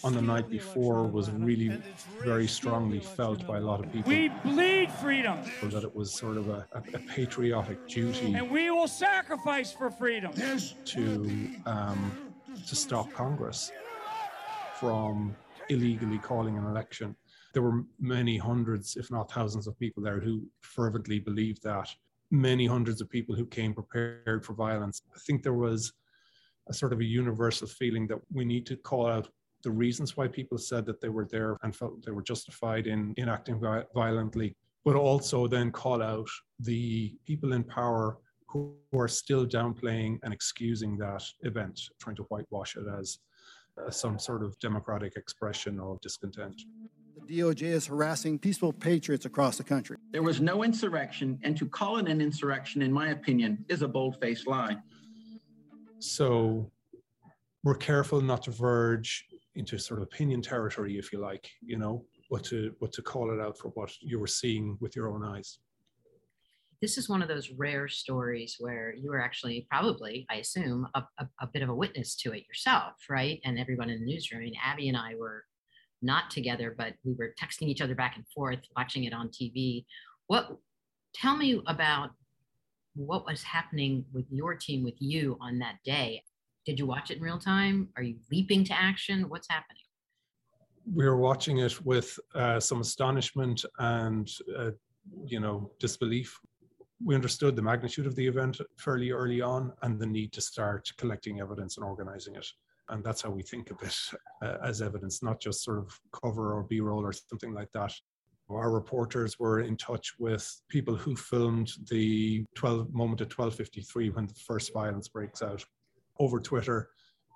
on 0.04 0.14
the 0.14 0.22
night 0.22 0.48
before 0.48 1.04
was 1.04 1.30
really 1.30 1.80
very 2.22 2.46
strongly 2.46 3.00
felt 3.00 3.46
by 3.46 3.58
a 3.58 3.60
lot 3.60 3.84
of 3.84 3.92
people. 3.92 4.10
We 4.10 4.28
bleed 4.44 4.90
freedom, 4.92 5.38
that 5.62 5.82
it 5.82 5.94
was 5.94 6.12
sort 6.12 6.36
of 6.36 6.48
a, 6.48 6.66
a, 6.72 6.82
a 6.94 6.98
patriotic 7.00 7.88
duty 7.88 8.34
and 8.34 8.50
we 8.50 8.70
will 8.70 8.88
sacrifice 8.88 9.72
for 9.72 9.90
freedom. 9.90 10.32
to 10.84 11.50
um, 11.66 12.28
to 12.66 12.76
stop 12.76 13.12
Congress 13.12 13.72
from 14.78 15.34
illegally 15.68 16.18
calling 16.18 16.56
an 16.56 16.64
election. 16.64 17.16
There 17.54 17.62
were 17.62 17.84
many 17.98 18.36
hundreds, 18.36 18.96
if 18.96 19.10
not 19.10 19.30
thousands, 19.30 19.66
of 19.66 19.78
people 19.78 20.02
there 20.02 20.20
who 20.20 20.46
fervently 20.60 21.18
believed 21.18 21.62
that. 21.62 21.88
Many 22.30 22.66
hundreds 22.66 23.00
of 23.00 23.08
people 23.08 23.34
who 23.34 23.46
came 23.46 23.74
prepared 23.74 24.44
for 24.44 24.52
violence. 24.52 25.02
I 25.14 25.18
think 25.26 25.42
there 25.42 25.54
was 25.54 25.92
a 26.68 26.74
sort 26.74 26.92
of 26.92 27.00
a 27.00 27.04
universal 27.04 27.66
feeling 27.66 28.06
that 28.08 28.18
we 28.32 28.44
need 28.44 28.66
to 28.66 28.76
call 28.76 29.06
out 29.06 29.28
the 29.64 29.70
reasons 29.70 30.16
why 30.16 30.28
people 30.28 30.58
said 30.58 30.86
that 30.86 31.00
they 31.00 31.08
were 31.08 31.24
there 31.24 31.56
and 31.62 31.74
felt 31.74 32.04
they 32.04 32.12
were 32.12 32.22
justified 32.22 32.86
in, 32.86 33.14
in 33.16 33.28
acting 33.28 33.60
violently, 33.94 34.54
but 34.84 34.94
also 34.94 35.46
then 35.46 35.70
call 35.72 36.02
out 36.02 36.28
the 36.60 37.16
people 37.26 37.52
in 37.52 37.64
power 37.64 38.18
who 38.46 38.74
are 38.94 39.08
still 39.08 39.46
downplaying 39.46 40.18
and 40.22 40.32
excusing 40.32 40.96
that 40.96 41.24
event, 41.42 41.80
trying 42.00 42.16
to 42.16 42.22
whitewash 42.24 42.76
it 42.76 42.84
as 42.98 43.18
uh, 43.78 43.90
some 43.90 44.18
sort 44.18 44.42
of 44.42 44.58
democratic 44.58 45.16
expression 45.16 45.78
of 45.80 46.00
discontent. 46.00 46.62
The 47.26 47.40
DOJ 47.40 47.62
is 47.62 47.86
harassing 47.86 48.38
peaceful 48.38 48.72
patriots 48.72 49.24
across 49.24 49.56
the 49.58 49.64
country. 49.64 49.96
There 50.12 50.22
was 50.22 50.40
no 50.40 50.62
insurrection, 50.62 51.38
and 51.42 51.56
to 51.56 51.66
call 51.66 51.98
it 51.98 52.08
an 52.08 52.20
insurrection, 52.20 52.82
in 52.82 52.92
my 52.92 53.10
opinion, 53.10 53.64
is 53.68 53.82
a 53.82 53.88
bold 53.88 54.20
faced 54.20 54.46
lie. 54.46 54.76
So 55.98 56.70
we're 57.64 57.74
careful 57.74 58.20
not 58.20 58.42
to 58.44 58.50
verge 58.50 59.26
into 59.56 59.78
sort 59.78 60.00
of 60.00 60.04
opinion 60.04 60.40
territory, 60.42 60.96
if 60.96 61.12
you 61.12 61.18
like, 61.18 61.50
you 61.60 61.76
know, 61.76 62.04
but 62.30 62.44
to 62.44 62.74
but 62.80 62.92
to 62.92 63.02
call 63.02 63.32
it 63.32 63.40
out 63.40 63.58
for 63.58 63.68
what 63.70 63.90
you 64.00 64.18
were 64.18 64.26
seeing 64.26 64.78
with 64.80 64.94
your 64.94 65.08
own 65.08 65.24
eyes. 65.24 65.58
This 66.80 66.96
is 66.96 67.08
one 67.08 67.22
of 67.22 67.28
those 67.28 67.50
rare 67.50 67.88
stories 67.88 68.56
where 68.60 68.94
you 68.94 69.10
were 69.10 69.20
actually 69.20 69.66
probably, 69.68 70.26
I 70.30 70.36
assume, 70.36 70.86
a, 70.94 71.02
a, 71.18 71.28
a 71.40 71.46
bit 71.48 71.62
of 71.62 71.70
a 71.70 71.74
witness 71.74 72.14
to 72.16 72.32
it 72.32 72.46
yourself, 72.46 72.92
right? 73.10 73.40
And 73.44 73.58
everyone 73.58 73.90
in 73.90 73.98
the 73.98 74.06
newsroom. 74.06 74.42
I 74.42 74.44
mean, 74.44 74.54
Abby 74.64 74.88
and 74.88 74.96
I 74.96 75.16
were 75.16 75.42
not 76.02 76.30
together, 76.30 76.74
but 76.76 76.94
we 77.04 77.14
were 77.14 77.34
texting 77.40 77.68
each 77.68 77.80
other 77.80 77.94
back 77.94 78.16
and 78.16 78.24
forth, 78.34 78.60
watching 78.76 79.04
it 79.04 79.12
on 79.12 79.28
TV. 79.28 79.84
What? 80.26 80.58
Tell 81.14 81.36
me 81.36 81.60
about 81.66 82.10
what 82.94 83.26
was 83.26 83.42
happening 83.42 84.04
with 84.12 84.26
your 84.30 84.54
team, 84.54 84.84
with 84.84 85.00
you 85.00 85.38
on 85.40 85.58
that 85.60 85.76
day. 85.84 86.22
Did 86.66 86.78
you 86.78 86.86
watch 86.86 87.10
it 87.10 87.16
in 87.16 87.22
real 87.22 87.38
time? 87.38 87.88
Are 87.96 88.02
you 88.02 88.16
leaping 88.30 88.64
to 88.64 88.74
action? 88.74 89.28
What's 89.28 89.48
happening? 89.48 89.82
We 90.92 91.04
were 91.04 91.16
watching 91.16 91.58
it 91.58 91.84
with 91.84 92.18
uh, 92.34 92.60
some 92.60 92.80
astonishment 92.80 93.64
and, 93.78 94.30
uh, 94.56 94.70
you 95.24 95.40
know, 95.40 95.70
disbelief. 95.78 96.38
We 97.04 97.14
understood 97.14 97.56
the 97.56 97.62
magnitude 97.62 98.06
of 98.06 98.16
the 98.16 98.26
event 98.26 98.60
fairly 98.76 99.12
early 99.12 99.40
on 99.40 99.72
and 99.82 99.98
the 99.98 100.06
need 100.06 100.32
to 100.32 100.40
start 100.40 100.90
collecting 100.98 101.40
evidence 101.40 101.76
and 101.76 101.86
organizing 101.86 102.34
it. 102.34 102.46
And 102.90 103.04
that's 103.04 103.22
how 103.22 103.30
we 103.30 103.42
think 103.42 103.70
of 103.70 103.82
it 103.82 103.96
uh, 104.42 104.56
as 104.62 104.82
evidence, 104.82 105.22
not 105.22 105.40
just 105.40 105.62
sort 105.64 105.78
of 105.78 106.00
cover 106.12 106.54
or 106.54 106.62
B 106.62 106.80
roll 106.80 107.04
or 107.04 107.12
something 107.12 107.52
like 107.52 107.70
that. 107.72 107.92
Our 108.50 108.70
reporters 108.70 109.38
were 109.38 109.60
in 109.60 109.76
touch 109.76 110.14
with 110.18 110.62
people 110.68 110.96
who 110.96 111.14
filmed 111.14 111.70
the 111.90 112.44
12 112.54 112.94
moment 112.94 113.20
at 113.20 113.28
12:53 113.28 114.14
when 114.14 114.26
the 114.26 114.34
first 114.34 114.72
violence 114.72 115.08
breaks 115.08 115.42
out 115.42 115.62
over 116.18 116.40
Twitter, 116.40 116.88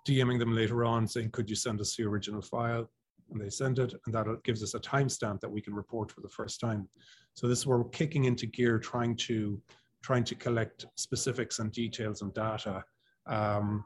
DMing 0.08 0.38
them 0.38 0.54
later 0.54 0.84
on 0.84 1.06
saying, 1.06 1.30
"Could 1.32 1.50
you 1.50 1.56
send 1.56 1.80
us 1.82 1.94
the 1.94 2.04
original 2.04 2.40
file?" 2.40 2.90
And 3.30 3.38
they 3.38 3.50
send 3.50 3.78
it, 3.78 3.94
and 4.06 4.14
that 4.14 4.42
gives 4.42 4.62
us 4.62 4.74
a 4.74 4.80
timestamp 4.80 5.40
that 5.40 5.50
we 5.50 5.60
can 5.60 5.74
report 5.74 6.10
for 6.10 6.22
the 6.22 6.30
first 6.30 6.60
time. 6.60 6.88
So 7.34 7.46
this 7.46 7.58
is 7.58 7.66
where 7.66 7.78
we're 7.78 7.90
kicking 7.90 8.24
into 8.24 8.46
gear, 8.46 8.78
trying 8.78 9.16
to 9.28 9.62
trying 10.02 10.24
to 10.24 10.34
collect 10.34 10.86
specifics 10.96 11.58
and 11.60 11.70
details 11.72 12.22
and 12.22 12.34
data, 12.34 12.84
um, 13.26 13.84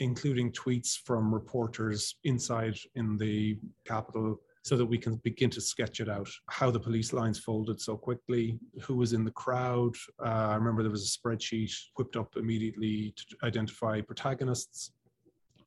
including 0.00 0.52
tweets 0.52 0.98
from 1.04 1.32
reporters 1.32 2.16
inside 2.24 2.76
in 2.94 3.16
the 3.16 3.58
Capitol 3.86 4.40
so 4.62 4.76
that 4.76 4.84
we 4.84 4.98
can 4.98 5.16
begin 5.16 5.48
to 5.48 5.60
sketch 5.60 6.00
it 6.00 6.08
out 6.08 6.28
how 6.50 6.70
the 6.70 6.80
police 6.80 7.12
lines 7.12 7.38
folded 7.38 7.80
so 7.80 7.96
quickly, 7.96 8.58
who 8.82 8.96
was 8.96 9.12
in 9.12 9.24
the 9.24 9.30
crowd. 9.30 9.94
Uh, 10.20 10.48
I 10.52 10.56
remember 10.56 10.82
there 10.82 10.90
was 10.90 11.04
a 11.04 11.18
spreadsheet 11.18 11.72
whipped 11.96 12.16
up 12.16 12.36
immediately 12.36 13.14
to 13.16 13.46
identify 13.46 14.00
protagonists. 14.00 14.92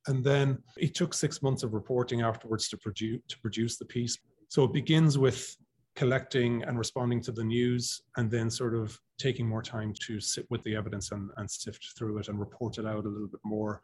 And 0.08 0.24
then 0.24 0.60
it 0.78 0.94
took 0.94 1.14
six 1.14 1.42
months 1.42 1.64
of 1.64 1.74
reporting 1.74 2.22
afterwards 2.22 2.70
to 2.70 2.78
produce, 2.78 3.22
to 3.30 3.40
produce 3.40 3.78
the 3.78 3.86
piece. 3.86 4.18
So 4.50 4.64
it 4.66 4.74
begins 4.74 5.18
with 5.18 5.58
collecting 5.96 6.64
and 6.64 6.78
responding 6.78 7.22
to 7.22 7.32
the 7.32 7.44
news 7.44 8.04
and 8.18 8.30
then 8.30 8.50
sort 8.50 8.76
of 8.76 9.00
taking 9.18 9.48
more 9.48 9.62
time 9.62 9.94
to 10.02 10.20
sit 10.20 10.46
with 10.50 10.64
the 10.64 10.76
evidence 10.76 11.12
and, 11.12 11.30
and 11.38 11.50
sift 11.50 11.98
through 11.98 12.18
it 12.20 12.28
and 12.28 12.40
report 12.40 12.78
it 12.78 12.86
out 12.86 13.06
a 13.06 13.10
little 13.10 13.28
bit 13.28 13.42
more 13.44 13.82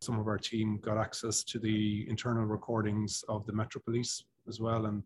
some 0.00 0.18
of 0.18 0.26
our 0.28 0.38
team 0.38 0.78
got 0.82 0.96
access 0.96 1.44
to 1.44 1.58
the 1.58 2.08
internal 2.08 2.44
recordings 2.44 3.22
of 3.28 3.44
the 3.46 3.52
Metro 3.52 3.80
Police 3.84 4.24
as 4.48 4.58
well. 4.58 4.86
And 4.86 5.02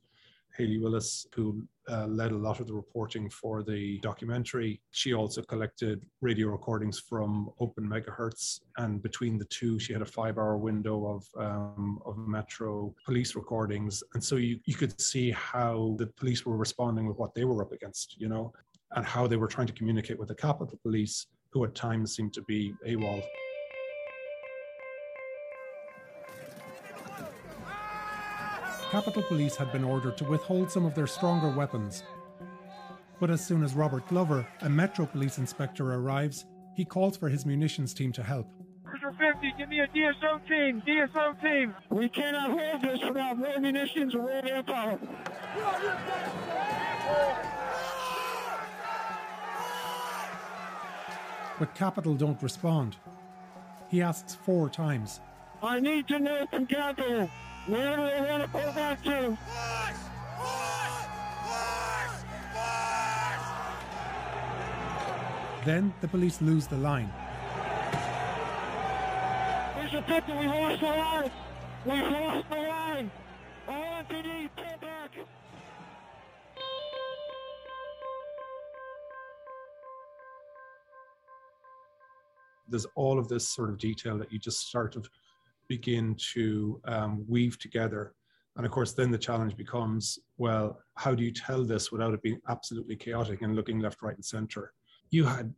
Haley 0.56 0.78
Willis, 0.78 1.26
who 1.34 1.66
uh, 1.88 2.06
led 2.06 2.30
a 2.30 2.36
lot 2.36 2.60
of 2.60 2.68
the 2.68 2.74
reporting 2.74 3.28
for 3.28 3.64
the 3.64 3.98
documentary, 3.98 4.80
she 4.92 5.12
also 5.12 5.42
collected 5.42 6.06
radio 6.20 6.46
recordings 6.46 7.00
from 7.00 7.50
Open 7.58 7.84
Megahertz. 7.88 8.60
And 8.76 9.02
between 9.02 9.36
the 9.36 9.46
two, 9.46 9.80
she 9.80 9.92
had 9.92 10.02
a 10.02 10.06
five 10.06 10.38
hour 10.38 10.56
window 10.56 11.06
of, 11.06 11.26
um, 11.44 12.00
of 12.06 12.16
Metro 12.16 12.94
police 13.04 13.34
recordings. 13.34 14.00
And 14.14 14.22
so 14.22 14.36
you, 14.36 14.60
you 14.64 14.76
could 14.76 15.00
see 15.00 15.32
how 15.32 15.96
the 15.98 16.06
police 16.06 16.46
were 16.46 16.56
responding 16.56 17.08
with 17.08 17.18
what 17.18 17.34
they 17.34 17.44
were 17.44 17.60
up 17.62 17.72
against, 17.72 18.20
you 18.20 18.28
know, 18.28 18.52
and 18.92 19.04
how 19.04 19.26
they 19.26 19.36
were 19.36 19.48
trying 19.48 19.66
to 19.66 19.72
communicate 19.72 20.20
with 20.20 20.28
the 20.28 20.36
Capitol 20.36 20.78
Police, 20.84 21.26
who 21.50 21.64
at 21.64 21.74
times 21.74 22.14
seemed 22.14 22.32
to 22.34 22.42
be 22.42 22.74
AWOL. 22.86 23.24
Capitol 28.94 29.24
Police 29.24 29.56
had 29.56 29.72
been 29.72 29.82
ordered 29.82 30.16
to 30.18 30.24
withhold 30.24 30.70
some 30.70 30.86
of 30.86 30.94
their 30.94 31.08
stronger 31.08 31.48
weapons. 31.48 32.04
But 33.18 33.28
as 33.28 33.44
soon 33.44 33.64
as 33.64 33.74
Robert 33.74 34.06
Glover, 34.06 34.46
a 34.60 34.68
Metro 34.68 35.04
Police 35.04 35.38
inspector, 35.38 35.94
arrives, 35.94 36.44
he 36.76 36.84
calls 36.84 37.16
for 37.16 37.28
his 37.28 37.44
munitions 37.44 37.92
team 37.92 38.12
to 38.12 38.22
help. 38.22 38.46
50, 38.86 39.52
give 39.58 39.68
me 39.68 39.80
a 39.80 39.88
DSO 39.88 40.46
team, 40.46 40.80
DSO 40.86 41.42
team. 41.42 41.74
We 41.90 42.08
cannot 42.08 42.52
hold 42.52 42.82
this 42.82 43.00
without 43.04 43.36
more 43.36 43.58
munitions 43.58 44.14
or 44.14 44.18
more 44.18 44.42
manpower. 44.42 45.00
But 51.58 51.74
Capitol 51.74 52.14
don't 52.14 52.40
respond. 52.40 52.94
He 53.90 54.02
asks 54.02 54.36
four 54.36 54.68
times. 54.70 55.18
I 55.64 55.80
need 55.80 56.06
to 56.06 56.20
know 56.20 56.46
from 56.48 56.66
Capitol 56.66 57.28
where 57.66 57.96
do 57.96 58.02
they 58.02 58.20
want 58.30 58.42
to 58.42 58.48
pull 58.48 58.72
back 58.72 59.02
to? 59.04 59.38
Then 65.64 65.94
the 66.02 66.08
police 66.08 66.42
lose 66.42 66.66
the 66.66 66.76
line. 66.76 67.10
There's 69.76 69.94
a 69.94 70.02
picture, 70.02 70.36
we 70.38 70.46
lost 70.46 70.80
the 70.80 70.86
line. 70.86 71.30
We 71.86 72.02
lost 72.02 72.48
the 72.50 72.56
line. 72.56 73.10
LMPD, 73.66 74.50
pull 74.56 74.78
back. 74.82 75.10
There's 82.68 82.86
all 82.94 83.18
of 83.18 83.28
this 83.28 83.48
sort 83.48 83.70
of 83.70 83.78
detail 83.78 84.18
that 84.18 84.30
you 84.30 84.38
just 84.38 84.70
sort 84.70 84.96
of 84.96 85.08
begin 85.68 86.16
to 86.32 86.80
um, 86.84 87.24
weave 87.28 87.58
together. 87.58 88.14
And 88.56 88.64
of 88.64 88.72
course, 88.72 88.92
then 88.92 89.10
the 89.10 89.18
challenge 89.18 89.56
becomes 89.56 90.18
well, 90.36 90.78
how 90.96 91.14
do 91.14 91.24
you 91.24 91.32
tell 91.32 91.64
this 91.64 91.90
without 91.90 92.14
it 92.14 92.22
being 92.22 92.40
absolutely 92.48 92.96
chaotic 92.96 93.42
and 93.42 93.56
looking 93.56 93.80
left, 93.80 94.02
right, 94.02 94.14
and 94.14 94.24
center? 94.24 94.72
You 95.10 95.24
had 95.24 95.52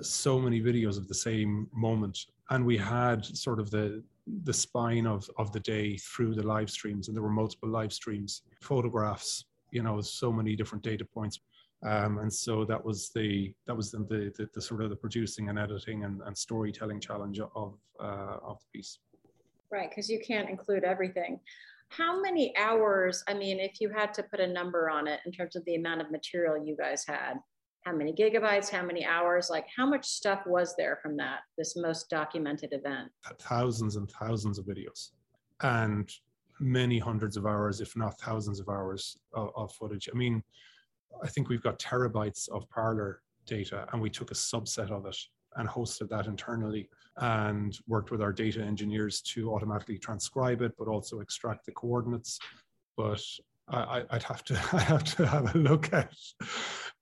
so 0.00 0.40
many 0.40 0.60
videos 0.60 0.98
of 0.98 1.08
the 1.08 1.14
same 1.14 1.68
moment, 1.72 2.18
and 2.50 2.64
we 2.64 2.76
had 2.76 3.24
sort 3.24 3.60
of 3.60 3.70
the 3.70 4.02
the 4.42 4.52
spine 4.52 5.06
of 5.06 5.28
of 5.38 5.52
the 5.52 5.60
day 5.60 5.96
through 5.96 6.34
the 6.34 6.42
live 6.42 6.70
streams, 6.70 7.08
and 7.08 7.16
there 7.16 7.22
were 7.22 7.30
multiple 7.30 7.68
live 7.68 7.92
streams, 7.92 8.42
photographs, 8.62 9.44
you 9.70 9.82
know, 9.82 10.00
so 10.00 10.32
many 10.32 10.56
different 10.56 10.82
data 10.82 11.04
points. 11.04 11.40
Um, 11.84 12.18
and 12.18 12.32
so 12.32 12.64
that 12.64 12.82
was 12.82 13.10
the 13.10 13.52
that 13.66 13.76
was 13.76 13.90
the, 13.90 13.98
the, 13.98 14.48
the, 14.54 14.60
sort 14.60 14.82
of 14.82 14.88
the 14.88 14.96
producing 14.96 15.50
and 15.50 15.58
editing 15.58 16.04
and, 16.04 16.22
and 16.24 16.36
storytelling 16.36 16.98
challenge 16.98 17.40
of 17.40 17.78
uh, 18.00 18.38
of 18.42 18.58
the 18.60 18.78
piece. 18.78 18.98
Right, 19.74 19.90
because 19.90 20.08
you 20.08 20.20
can't 20.24 20.48
include 20.48 20.84
everything. 20.84 21.40
How 21.88 22.20
many 22.20 22.56
hours? 22.56 23.24
I 23.26 23.34
mean, 23.34 23.58
if 23.58 23.80
you 23.80 23.90
had 23.90 24.14
to 24.14 24.22
put 24.22 24.38
a 24.38 24.46
number 24.46 24.88
on 24.88 25.08
it 25.08 25.18
in 25.26 25.32
terms 25.32 25.56
of 25.56 25.64
the 25.64 25.74
amount 25.74 26.00
of 26.00 26.12
material 26.12 26.64
you 26.64 26.76
guys 26.76 27.04
had, 27.04 27.34
how 27.82 27.92
many 27.92 28.12
gigabytes, 28.12 28.70
how 28.70 28.84
many 28.84 29.04
hours, 29.04 29.50
like 29.50 29.66
how 29.76 29.84
much 29.84 30.06
stuff 30.06 30.42
was 30.46 30.76
there 30.76 31.00
from 31.02 31.16
that, 31.16 31.40
this 31.58 31.74
most 31.74 32.08
documented 32.08 32.72
event? 32.72 33.10
Thousands 33.40 33.96
and 33.96 34.08
thousands 34.08 34.60
of 34.60 34.64
videos 34.64 35.10
and 35.62 36.08
many 36.60 37.00
hundreds 37.00 37.36
of 37.36 37.44
hours, 37.44 37.80
if 37.80 37.96
not 37.96 38.16
thousands 38.20 38.60
of 38.60 38.68
hours 38.68 39.16
of, 39.32 39.50
of 39.56 39.72
footage. 39.72 40.08
I 40.12 40.16
mean, 40.16 40.40
I 41.20 41.26
think 41.26 41.48
we've 41.48 41.62
got 41.62 41.80
terabytes 41.80 42.48
of 42.48 42.70
Parler 42.70 43.22
data 43.44 43.86
and 43.92 44.00
we 44.00 44.08
took 44.08 44.30
a 44.30 44.34
subset 44.34 44.92
of 44.92 45.04
it 45.06 45.16
and 45.56 45.68
hosted 45.68 46.08
that 46.08 46.26
internally 46.26 46.88
and 47.18 47.78
worked 47.86 48.10
with 48.10 48.20
our 48.20 48.32
data 48.32 48.60
engineers 48.62 49.20
to 49.20 49.52
automatically 49.52 49.98
transcribe 49.98 50.62
it, 50.62 50.72
but 50.78 50.88
also 50.88 51.20
extract 51.20 51.64
the 51.64 51.72
coordinates. 51.72 52.38
But 52.96 53.22
I, 53.68 54.04
would 54.12 54.22
have 54.22 54.44
to 54.44 54.54
I 54.72 54.80
have 54.80 55.04
to 55.16 55.26
have 55.26 55.54
a 55.54 55.58
look 55.58 55.92
at 55.92 56.12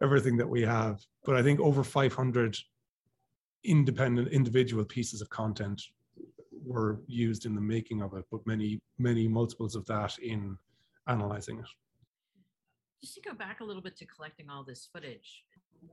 everything 0.02 0.36
that 0.36 0.48
we 0.48 0.62
have. 0.62 1.00
But 1.24 1.36
I 1.36 1.42
think 1.42 1.60
over 1.60 1.82
500 1.82 2.58
independent 3.64 4.28
individual 4.28 4.84
pieces 4.84 5.20
of 5.20 5.30
content 5.30 5.82
were 6.64 7.00
used 7.06 7.46
in 7.46 7.54
the 7.54 7.60
making 7.60 8.02
of 8.02 8.14
it, 8.14 8.24
but 8.30 8.46
many 8.46 8.80
many 8.98 9.28
multiples 9.28 9.74
of 9.74 9.86
that 9.86 10.18
in 10.18 10.56
analyzing 11.08 11.58
it. 11.58 11.66
Just 13.02 13.14
to 13.14 13.20
go 13.20 13.34
back 13.34 13.60
a 13.60 13.64
little 13.64 13.82
bit 13.82 13.96
to 13.96 14.06
collecting 14.06 14.48
all 14.48 14.64
this 14.64 14.88
footage, 14.92 15.42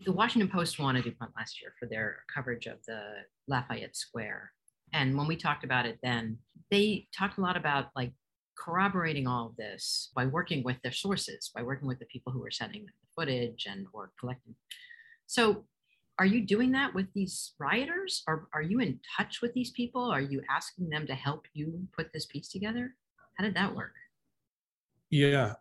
the 0.05 0.11
Washington 0.11 0.47
Post 0.47 0.77
wanted 0.79 1.05
DuPont 1.05 1.31
last 1.35 1.59
year 1.59 1.73
for 1.79 1.87
their 1.87 2.17
coverage 2.33 2.67
of 2.67 2.77
the 2.87 3.01
Lafayette 3.47 3.95
Square. 3.95 4.51
And 4.93 5.17
when 5.17 5.27
we 5.27 5.35
talked 5.35 5.63
about 5.63 5.87
it 5.87 5.97
then, 6.03 6.37
they 6.69 7.07
talked 7.17 7.39
a 7.39 7.41
lot 7.41 7.57
about 7.57 7.87
like 7.95 8.13
corroborating 8.55 9.25
all 9.25 9.47
of 9.47 9.55
this 9.55 10.11
by 10.15 10.27
working 10.27 10.63
with 10.63 10.77
their 10.83 10.91
sources, 10.91 11.49
by 11.55 11.63
working 11.63 11.87
with 11.87 11.97
the 11.97 12.05
people 12.05 12.31
who 12.31 12.41
were 12.41 12.51
sending 12.51 12.85
the 12.85 12.91
footage 13.15 13.65
and 13.67 13.87
or 13.91 14.11
collecting. 14.19 14.53
So 15.25 15.65
are 16.19 16.27
you 16.27 16.45
doing 16.45 16.73
that 16.73 16.93
with 16.93 17.07
these 17.15 17.53
rioters? 17.57 18.21
Or 18.27 18.49
are 18.53 18.61
you 18.61 18.81
in 18.81 18.99
touch 19.17 19.41
with 19.41 19.53
these 19.53 19.71
people? 19.71 20.11
Are 20.11 20.21
you 20.21 20.43
asking 20.47 20.89
them 20.89 21.07
to 21.07 21.15
help 21.15 21.47
you 21.53 21.87
put 21.95 22.13
this 22.13 22.27
piece 22.27 22.49
together? 22.49 22.93
How 23.37 23.45
did 23.45 23.55
that 23.55 23.73
work? 23.73 23.93
Yeah, 25.09 25.53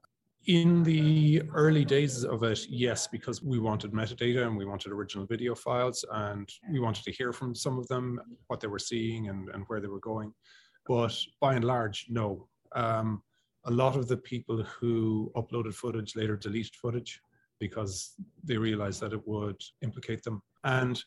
in 0.49 0.83
the 0.83 1.43
early 1.53 1.85
days 1.85 2.25
of 2.25 2.43
it, 2.43 2.61
yes, 2.71 3.07
because 3.07 3.43
we 3.43 3.59
wanted 3.59 3.93
metadata 3.93 4.47
and 4.47 4.57
we 4.57 4.65
wanted 4.65 4.93
original 4.93 5.27
video 5.27 5.55
files 5.55 6.07
and 6.13 6.49
we 6.73 6.81
wanted 6.81 7.05
to 7.05 7.13
hear 7.13 7.35
from 7.35 7.55
some 7.55 7.79
of 7.79 7.87
them 7.89 8.19
what 8.47 8.59
they 8.59 8.67
were 8.67 8.79
seeing 8.79 9.29
and, 9.29 9.51
and 9.51 9.65
where 9.67 9.79
they 9.79 9.89
were 9.89 10.01
going. 10.01 10.33
But 10.87 11.15
by 11.39 11.55
and 11.55 11.65
large, 11.67 12.07
no. 12.09 12.49
Um, 12.75 13.23
a 13.67 13.71
lot 13.71 13.95
of 13.95 14.09
the 14.09 14.17
people 14.17 14.63
who 14.63 15.31
uploaded 15.37 15.75
footage 15.75 16.17
later 16.17 16.37
deleted 16.37 16.75
footage 16.75 17.21
because 17.61 18.15
they 18.43 18.57
realized 18.57 19.01
that 19.01 19.13
it 19.13 19.29
would 19.29 19.61
implicate 19.83 20.23
them. 20.23 20.41
And 20.65 21.03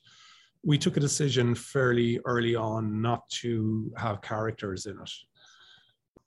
we 0.63 0.77
took 0.77 0.97
a 0.97 0.99
decision 0.99 1.55
fairly 1.55 2.19
early 2.25 2.55
on 2.55 3.01
not 3.01 3.27
to 3.29 3.91
have 3.97 4.21
characters 4.21 4.85
in 4.85 4.99
it. 4.99 5.11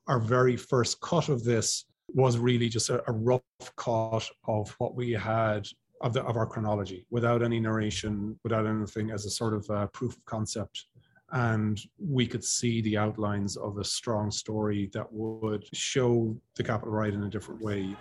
Our 0.09 0.19
very 0.19 0.57
first 0.57 1.01
cut 1.01 1.29
of 1.29 1.45
this 1.45 1.85
was 2.09 2.39
really 2.39 2.69
just 2.69 2.91
a, 2.91 3.03
a 3.09 3.13
rough 3.13 3.43
cut 3.77 4.29
of 4.47 4.75
what 4.79 4.95
we 4.95 5.13
had 5.13 5.67
of, 6.01 6.13
the, 6.13 6.23
of 6.25 6.37
our 6.37 6.47
chronology 6.47 7.07
without 7.11 7.43
any 7.43 7.59
narration, 7.59 8.39
without 8.45 8.67
anything 8.67 9.11
as 9.11 9.25
a 9.25 9.31
sort 9.31 9.55
of 9.55 9.69
uh, 9.71 9.87
proof 9.89 10.17
of 10.17 10.25
concept. 10.27 10.87
And 11.33 11.81
we 11.99 12.27
could 12.27 12.45
see 12.45 12.81
the 12.83 12.97
outlines 12.97 13.57
of 13.57 13.79
a 13.79 13.85
strong 13.85 14.31
story 14.31 14.91
that 14.93 15.11
would 15.11 15.65
show 15.75 16.37
the 16.57 16.63
Capitol 16.63 16.93
riot 16.93 17.15
in 17.15 17.25
a 17.25 17.31
different 17.31 17.61
way. 17.61 17.97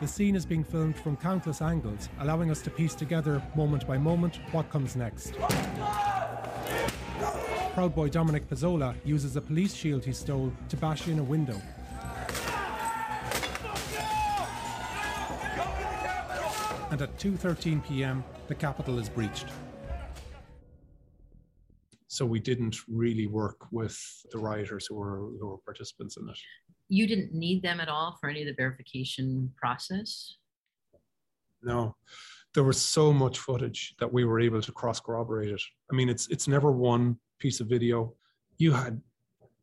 The 0.00 0.08
scene 0.08 0.34
is 0.34 0.44
being 0.44 0.64
filmed 0.64 0.96
from 0.96 1.16
countless 1.16 1.62
angles, 1.62 2.08
allowing 2.18 2.50
us 2.50 2.60
to 2.62 2.70
piece 2.70 2.94
together, 2.94 3.40
moment 3.54 3.86
by 3.86 3.96
moment, 3.96 4.40
what 4.50 4.68
comes 4.68 4.96
next. 4.96 5.34
Proud 7.72 7.94
Boy 7.94 8.08
Dominic 8.08 8.48
Pezzola 8.48 8.94
uses 9.04 9.36
a 9.36 9.40
police 9.40 9.74
shield 9.74 10.04
he 10.04 10.12
stole 10.12 10.52
to 10.68 10.76
bash 10.76 11.08
in 11.08 11.20
a 11.20 11.22
window 11.22 11.60
and 16.94 17.02
at 17.02 17.18
2:13 17.18 17.84
p.m. 17.84 18.22
the 18.46 18.54
Capitol 18.54 19.00
is 19.00 19.08
breached. 19.08 19.46
So 22.06 22.24
we 22.24 22.38
didn't 22.38 22.76
really 22.86 23.26
work 23.26 23.66
with 23.72 23.98
the 24.30 24.38
rioters 24.38 24.86
who 24.86 24.94
were 24.94 25.32
who 25.40 25.46
were 25.48 25.58
participants 25.58 26.16
in 26.16 26.28
it. 26.28 26.38
you 26.88 27.08
didn't 27.08 27.34
need 27.34 27.62
them 27.62 27.80
at 27.80 27.88
all 27.88 28.16
for 28.20 28.28
any 28.30 28.42
of 28.42 28.46
the 28.46 28.54
verification 28.54 29.52
process? 29.56 30.36
No, 31.62 31.96
there 32.54 32.62
was 32.62 32.80
so 32.80 33.12
much 33.12 33.40
footage 33.40 33.96
that 33.98 34.12
we 34.12 34.24
were 34.24 34.38
able 34.38 34.62
to 34.62 34.72
cross 34.80 35.00
corroborate 35.00 35.50
it. 35.50 35.62
I 35.90 35.96
mean, 35.96 36.08
it's 36.08 36.28
it's 36.28 36.46
never 36.46 36.70
one 36.70 37.18
piece 37.40 37.58
of 37.58 37.66
video. 37.66 38.14
You 38.58 38.70
had 38.72 39.02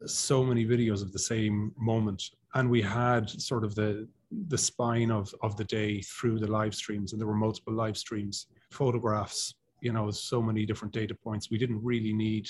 so 0.06 0.44
many 0.44 0.66
videos 0.66 1.02
of 1.02 1.14
the 1.14 1.26
same 1.34 1.72
moment, 1.78 2.22
and 2.56 2.70
we 2.70 2.82
had 2.82 3.30
sort 3.30 3.64
of 3.64 3.74
the 3.74 4.10
the 4.48 4.58
spine 4.58 5.12
of 5.12 5.34
of 5.42 5.58
the 5.58 5.66
day 5.66 6.02
through 6.02 6.40
the 6.40 6.52
live 6.52 6.76
streams, 6.76 7.12
and 7.12 7.20
there 7.20 7.28
were 7.28 7.36
multiple 7.36 7.74
live 7.74 7.98
streams, 7.98 8.48
photographs. 8.72 9.56
You 9.82 9.94
know, 9.94 10.12
so 10.12 10.42
many 10.42 10.66
different 10.66 10.94
data 10.94 11.16
points. 11.16 11.50
We 11.50 11.58
didn't 11.58 11.84
really 11.84 12.14
need 12.14 12.48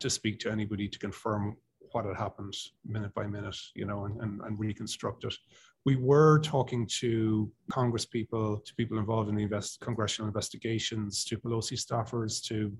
to 0.00 0.10
speak 0.10 0.40
to 0.40 0.50
anybody 0.50 0.88
to 0.88 0.98
confirm 0.98 1.56
what 1.92 2.04
had 2.04 2.16
happened 2.16 2.54
minute 2.84 3.14
by 3.14 3.26
minute, 3.26 3.56
you 3.74 3.86
know, 3.86 4.04
and, 4.04 4.20
and, 4.20 4.40
and 4.40 4.58
reconstruct 4.58 5.24
it. 5.24 5.34
We 5.84 5.96
were 5.96 6.40
talking 6.40 6.86
to 6.98 7.50
Congress 7.70 8.04
people, 8.04 8.58
to 8.58 8.74
people 8.74 8.98
involved 8.98 9.28
in 9.28 9.36
the 9.36 9.44
invest, 9.44 9.80
congressional 9.80 10.26
investigations, 10.26 11.24
to 11.26 11.38
Pelosi 11.38 11.78
staffers, 11.78 12.42
to 12.48 12.76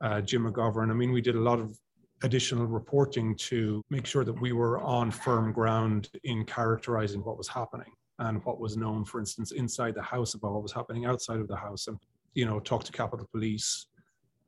uh, 0.00 0.20
Jim 0.22 0.50
McGovern. 0.50 0.90
I 0.90 0.94
mean, 0.94 1.12
we 1.12 1.20
did 1.20 1.36
a 1.36 1.40
lot 1.40 1.60
of 1.60 1.78
additional 2.22 2.66
reporting 2.66 3.34
to 3.36 3.82
make 3.90 4.06
sure 4.06 4.24
that 4.24 4.40
we 4.40 4.52
were 4.52 4.80
on 4.80 5.10
firm 5.10 5.52
ground 5.52 6.08
in 6.24 6.44
characterizing 6.44 7.22
what 7.24 7.38
was 7.38 7.48
happening 7.48 7.92
and 8.18 8.44
what 8.44 8.58
was 8.58 8.76
known, 8.76 9.04
for 9.04 9.20
instance, 9.20 9.52
inside 9.52 9.94
the 9.94 10.02
house 10.02 10.34
about 10.34 10.52
what 10.52 10.62
was 10.62 10.72
happening 10.72 11.04
outside 11.04 11.38
of 11.38 11.48
the 11.48 11.56
house. 11.56 11.86
And, 11.86 11.98
you 12.34 12.44
know, 12.44 12.58
talk 12.58 12.82
to 12.84 12.92
Capitol 12.92 13.28
Police, 13.30 13.86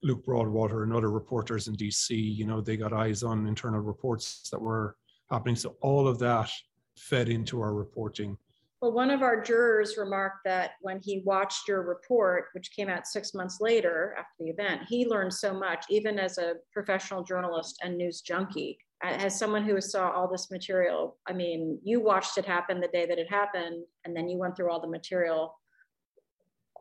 Luke 0.03 0.25
Broadwater 0.25 0.83
and 0.83 0.93
other 0.93 1.11
reporters 1.11 1.69
in 1.69 1.77
DC, 1.77 2.11
you 2.11 2.47
know, 2.47 2.61
they 2.61 2.77
got 2.77 2.93
eyes 2.93 3.23
on 3.23 3.47
internal 3.47 3.81
reports 3.81 4.49
that 4.51 4.61
were 4.61 4.97
happening. 5.31 5.57
So 5.57 5.77
all 5.81 6.09
of 6.09 6.19
that 6.19 6.51
fed 6.97 7.29
into 7.29 7.61
our 7.61 7.75
reporting. 7.75 8.37
Well, 8.81 8.93
one 8.93 9.11
of 9.11 9.21
our 9.21 9.43
jurors 9.43 9.99
remarked 9.99 10.45
that 10.47 10.73
when 10.81 11.01
he 11.03 11.23
watched 11.27 11.69
your 11.69 11.83
report, 11.83 12.47
which 12.55 12.73
came 12.75 12.89
out 12.89 13.07
six 13.07 13.35
months 13.35 13.59
later 13.61 14.15
after 14.19 14.33
the 14.39 14.49
event, 14.49 14.83
he 14.89 15.07
learned 15.07 15.35
so 15.35 15.53
much, 15.53 15.85
even 15.91 16.19
as 16.19 16.39
a 16.39 16.55
professional 16.73 17.23
journalist 17.23 17.79
and 17.83 17.99
news 17.99 18.23
junkie. 18.23 18.79
As 19.03 19.39
someone 19.39 19.65
who 19.65 19.79
saw 19.83 20.11
all 20.11 20.29
this 20.29 20.51
material, 20.51 21.19
I 21.27 21.35
mean, 21.35 21.79
you 21.83 22.01
watched 22.01 22.39
it 22.39 22.47
happen 22.47 22.81
the 22.81 22.89
day 22.89 23.05
that 23.07 23.19
it 23.19 23.31
happened, 23.31 23.85
and 24.05 24.17
then 24.17 24.31
you 24.31 24.39
went 24.39 24.57
through 24.57 24.71
all 24.71 24.81
the 24.81 24.89
material. 24.89 25.59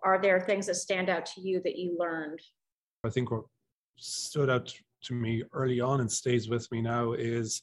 Are 0.01 0.21
there 0.21 0.39
things 0.39 0.67
that 0.67 0.75
stand 0.75 1.09
out 1.09 1.25
to 1.27 1.41
you 1.41 1.61
that 1.65 1.77
you 1.77 1.97
learned? 1.99 2.39
I 3.05 3.09
think 3.09 3.31
what 3.31 3.43
stood 3.97 4.49
out 4.49 4.73
to 5.03 5.13
me 5.13 5.43
early 5.51 5.81
on 5.81 5.99
and 5.99 6.09
stays 6.11 6.49
with 6.49 6.69
me 6.71 6.81
now 6.81 7.11
is 7.13 7.61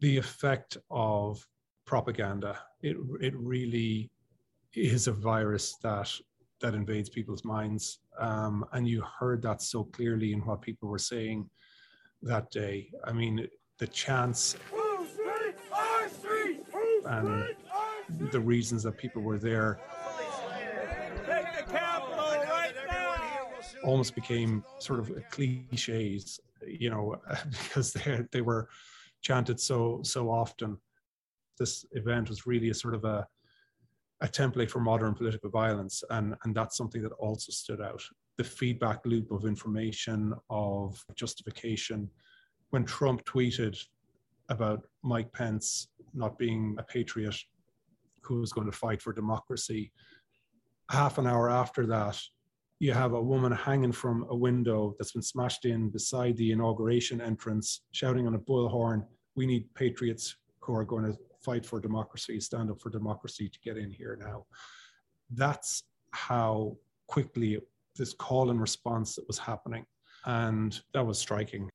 the 0.00 0.16
effect 0.16 0.76
of 0.90 1.44
propaganda. 1.90 2.56
It 2.82 2.96
it 3.20 3.34
really 3.36 4.10
is 4.74 5.08
a 5.08 5.12
virus 5.12 5.74
that 5.82 6.08
that 6.60 6.72
invades 6.74 7.08
people's 7.08 7.44
minds, 7.44 7.98
um, 8.20 8.64
and 8.72 8.86
you 8.86 9.02
heard 9.18 9.42
that 9.42 9.60
so 9.60 9.82
clearly 9.96 10.32
in 10.32 10.40
what 10.46 10.62
people 10.62 10.88
were 10.88 11.04
saying 11.14 11.50
that 12.22 12.48
day. 12.52 12.92
I 13.04 13.12
mean, 13.12 13.48
the 13.78 13.88
chance 13.88 14.56
and 17.06 17.44
the 18.34 18.38
reasons 18.38 18.84
that 18.84 18.96
people 18.96 19.22
were 19.22 19.38
there 19.38 19.80
almost 23.82 24.14
became 24.14 24.62
sort 24.78 25.00
of 25.00 25.10
cliches, 25.32 26.38
you 26.64 26.90
know, 26.90 27.16
because 27.64 27.92
they 27.94 28.20
they 28.30 28.42
were 28.42 28.68
chanted 29.22 29.58
so 29.58 30.00
so 30.04 30.30
often. 30.30 30.78
This 31.60 31.84
event 31.92 32.28
was 32.28 32.46
really 32.46 32.70
a 32.70 32.74
sort 32.74 32.94
of 32.94 33.04
a 33.04 33.26
a 34.22 34.28
template 34.28 34.70
for 34.70 34.80
modern 34.80 35.14
political 35.14 35.50
violence, 35.50 36.02
and 36.10 36.34
and 36.42 36.54
that's 36.54 36.76
something 36.76 37.02
that 37.02 37.12
also 37.12 37.52
stood 37.52 37.80
out. 37.80 38.02
The 38.36 38.44
feedback 38.44 39.00
loop 39.04 39.30
of 39.30 39.44
information 39.44 40.34
of 40.48 41.02
justification. 41.14 42.10
When 42.70 42.84
Trump 42.84 43.24
tweeted 43.24 43.78
about 44.48 44.86
Mike 45.02 45.32
Pence 45.32 45.88
not 46.14 46.38
being 46.38 46.76
a 46.78 46.82
patriot 46.82 47.36
who 48.22 48.40
was 48.40 48.52
going 48.52 48.70
to 48.70 48.76
fight 48.76 49.02
for 49.02 49.12
democracy, 49.12 49.92
half 50.90 51.18
an 51.18 51.26
hour 51.26 51.50
after 51.50 51.86
that, 51.86 52.20
you 52.78 52.92
have 52.92 53.12
a 53.12 53.22
woman 53.22 53.52
hanging 53.52 53.92
from 53.92 54.26
a 54.30 54.36
window 54.36 54.94
that's 54.98 55.12
been 55.12 55.22
smashed 55.22 55.64
in 55.66 55.90
beside 55.90 56.36
the 56.36 56.52
inauguration 56.52 57.20
entrance, 57.20 57.82
shouting 57.92 58.26
on 58.26 58.34
a 58.34 58.38
bullhorn, 58.38 59.04
We 59.34 59.46
need 59.46 59.72
patriots 59.74 60.36
who 60.60 60.74
are 60.74 60.84
going 60.84 61.04
to 61.04 61.18
fight 61.42 61.64
for 61.64 61.80
democracy, 61.80 62.40
stand 62.40 62.70
up 62.70 62.80
for 62.80 62.90
democracy 62.90 63.48
to 63.48 63.58
get 63.60 63.76
in 63.76 63.90
here 63.90 64.16
now. 64.20 64.46
That's 65.32 65.84
how 66.12 66.76
quickly 67.06 67.58
this 67.96 68.12
call 68.12 68.50
and 68.50 68.60
response 68.60 69.16
that 69.16 69.26
was 69.26 69.38
happening. 69.38 69.84
And 70.26 70.78
that 70.94 71.06
was 71.06 71.18
striking. 71.18 71.68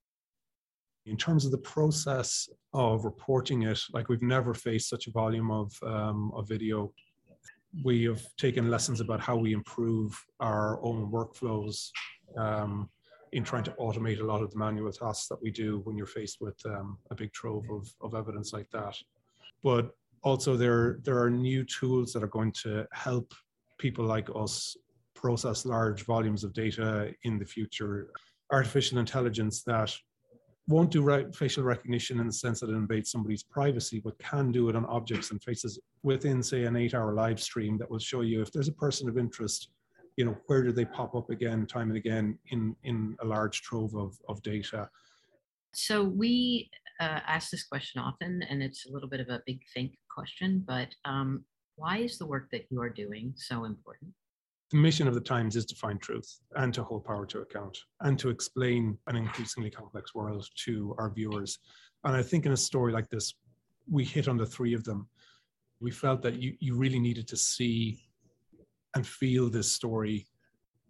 In 1.06 1.18
terms 1.18 1.46
of 1.46 1.52
the 1.52 1.60
process 1.60 2.50
of 2.74 3.06
reporting 3.06 3.64
it, 3.64 3.80
like 3.94 4.10
we've 4.10 4.22
never 4.22 4.54
faced 4.54 4.90
such 4.90 5.08
a 5.08 5.12
volume 5.12 5.52
of, 5.52 5.72
um, 5.84 6.32
of 6.36 6.48
video 6.48 6.92
we 7.84 8.04
have 8.04 8.24
taken 8.38 8.70
lessons 8.70 9.02
about 9.02 9.20
how 9.20 9.36
we 9.36 9.54
improve 9.54 10.18
our 10.40 10.82
own 10.84 11.12
workflows 11.12 11.90
um, 12.38 12.90
in 13.32 13.44
trying 13.44 13.64
to 13.64 13.72
automate 13.72 14.20
a 14.20 14.24
lot 14.24 14.42
of 14.42 14.52
the 14.52 14.58
manual 14.58 14.92
tasks 14.92 15.28
that 15.28 15.42
we 15.42 15.52
do 15.52 15.82
when 15.84 15.98
you're 15.98 16.06
faced 16.06 16.38
with 16.40 16.58
um, 16.66 16.98
a 17.12 17.16
big 17.16 17.34
trove 17.34 17.66
of, 17.70 17.88
of 18.02 18.16
evidence 18.16 18.54
like 18.54 18.70
that. 18.72 18.96
But 19.66 19.86
also 20.22 20.56
there, 20.56 21.00
there 21.04 21.20
are 21.24 21.32
new 21.50 21.62
tools 21.66 22.14
that 22.14 22.24
are 22.24 22.36
going 22.38 22.54
to 22.64 22.86
help 22.94 23.34
people 23.80 24.06
like 24.06 24.30
us 24.36 24.78
process 25.16 25.66
large 25.66 26.06
volumes 26.06 26.44
of 26.44 26.54
data 26.54 27.12
in 27.24 27.40
the 27.40 27.46
future. 27.46 28.12
Artificial 28.52 29.00
intelligence 29.00 29.64
that 29.64 29.92
won't 30.68 30.92
do 30.92 31.02
right 31.02 31.36
facial 31.36 31.64
recognition 31.64 32.20
in 32.20 32.28
the 32.28 32.34
sense 32.34 32.60
that 32.60 32.70
it 32.70 32.76
invades 32.76 33.10
somebody's 33.10 33.42
privacy, 33.42 34.00
but 34.06 34.18
can 34.20 34.52
do 34.52 34.70
it 34.70 34.76
on 34.76 34.86
objects 34.86 35.32
and 35.32 35.44
faces 35.44 35.80
within, 36.04 36.44
say, 36.44 36.66
an 36.66 36.76
eight-hour 36.76 37.16
live 37.16 37.40
stream 37.42 37.76
that 37.80 37.90
will 37.90 38.00
show 38.00 38.22
you 38.22 38.42
if 38.44 38.52
there's 38.52 38.68
a 38.68 38.74
person 38.86 39.10
of 39.10 39.18
interest, 39.18 39.70
you 40.16 40.26
know, 40.26 40.38
where 40.46 40.64
do 40.64 40.72
they 40.72 40.86
pop 40.86 41.16
up 41.16 41.32
again, 41.32 41.66
time 41.66 41.90
and 41.90 41.98
again 41.98 42.38
in 42.52 42.76
in 42.84 43.16
a 43.24 43.26
large 43.26 43.64
trove 43.64 43.96
of 43.96 44.16
of 44.30 44.42
data. 44.44 44.88
So 45.74 46.04
we 46.04 46.70
uh, 47.00 47.20
ask 47.28 47.50
this 47.50 47.66
question 47.66 48.02
often, 48.02 48.42
and 48.50 48.64
it's 48.64 48.86
a 48.86 48.92
little 48.92 49.10
bit 49.10 49.20
of 49.20 49.30
a 49.30 49.42
big 49.46 49.60
think 49.74 49.94
question, 50.10 50.64
but 50.66 50.90
um, 51.06 51.44
why 51.76 51.98
is 51.98 52.18
the 52.18 52.26
work 52.26 52.50
that 52.52 52.66
you 52.70 52.82
are 52.82 52.90
doing 52.90 53.34
so 53.36 53.66
important? 53.66 54.14
the 54.72 54.78
mission 54.78 55.08
of 55.08 55.14
the 55.14 55.22
Times 55.22 55.56
is 55.56 55.66
to 55.66 55.76
find 55.76 56.02
truth 56.02 56.40
and 56.56 56.74
to 56.74 56.84
hold 56.84 57.06
power 57.06 57.26
to 57.28 57.40
account 57.40 57.78
and 58.02 58.18
to 58.20 58.30
explain 58.30 58.98
an 59.08 59.16
increasingly 59.16 59.70
complex 59.70 60.16
world 60.16 60.48
to 60.66 60.96
our 60.98 61.12
viewers. 61.12 61.60
And 62.04 62.16
I 62.16 62.24
think 62.24 62.46
in 62.46 62.52
a 62.52 62.58
story 62.58 62.92
like 62.92 63.10
this, 63.10 63.34
we 63.90 64.04
hit 64.04 64.28
on 64.28 64.38
the 64.38 64.46
three 64.46 64.74
of 64.74 64.84
them. 64.84 65.08
We 65.80 65.92
felt 65.92 66.22
that 66.24 66.42
you, 66.42 66.56
you 66.60 66.76
really 66.76 67.00
needed 67.00 67.28
to 67.28 67.38
see 67.38 68.02
and 68.96 69.06
feel 69.06 69.50
this 69.50 69.72
story 69.72 70.28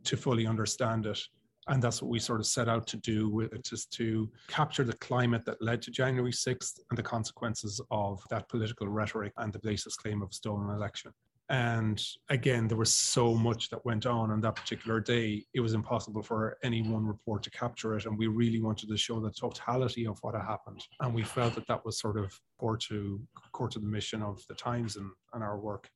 to 0.05 0.15
fully 0.15 0.47
understand 0.47 1.05
it. 1.05 1.19
And 1.67 1.81
that's 1.81 2.01
what 2.01 2.11
we 2.11 2.19
sort 2.19 2.39
of 2.39 2.45
set 2.45 2.69
out 2.69 2.85
to 2.87 2.97
do, 2.97 3.49
is 3.71 3.85
to 3.85 4.29
capture 4.47 4.83
the 4.83 4.93
climate 4.97 5.45
that 5.45 5.61
led 5.61 5.81
to 5.83 5.91
January 5.91 6.31
6th 6.31 6.79
and 6.89 6.97
the 6.97 7.03
consequences 7.03 7.81
of 7.89 8.21
that 8.29 8.47
political 8.49 8.87
rhetoric 8.87 9.33
and 9.37 9.51
the 9.51 9.59
baseless 9.59 9.95
claim 9.95 10.21
of 10.21 10.33
stolen 10.33 10.69
election. 10.69 11.11
And 11.49 12.03
again, 12.29 12.67
there 12.67 12.77
was 12.77 12.93
so 12.93 13.35
much 13.35 13.69
that 13.69 13.85
went 13.85 14.07
on 14.07 14.31
on 14.31 14.41
that 14.41 14.55
particular 14.55 14.99
day. 14.99 15.45
It 15.53 15.59
was 15.59 15.73
impossible 15.73 16.23
for 16.23 16.57
any 16.63 16.81
one 16.81 17.05
report 17.05 17.43
to 17.43 17.51
capture 17.51 17.95
it. 17.95 18.05
And 18.05 18.17
we 18.17 18.27
really 18.27 18.59
wanted 18.59 18.89
to 18.89 18.97
show 18.97 19.19
the 19.19 19.29
totality 19.29 20.07
of 20.07 20.17
what 20.21 20.33
had 20.33 20.43
happened. 20.43 20.83
And 21.01 21.13
we 21.13 21.23
felt 21.23 21.53
that 21.55 21.67
that 21.67 21.85
was 21.85 21.99
sort 21.99 22.17
of 22.17 22.33
core 22.59 22.77
to, 22.77 23.21
core 23.51 23.69
to 23.69 23.79
the 23.79 23.85
mission 23.85 24.23
of 24.23 24.41
the 24.49 24.55
Times 24.55 24.95
and, 24.95 25.11
and 25.33 25.43
our 25.43 25.59
work. 25.59 25.87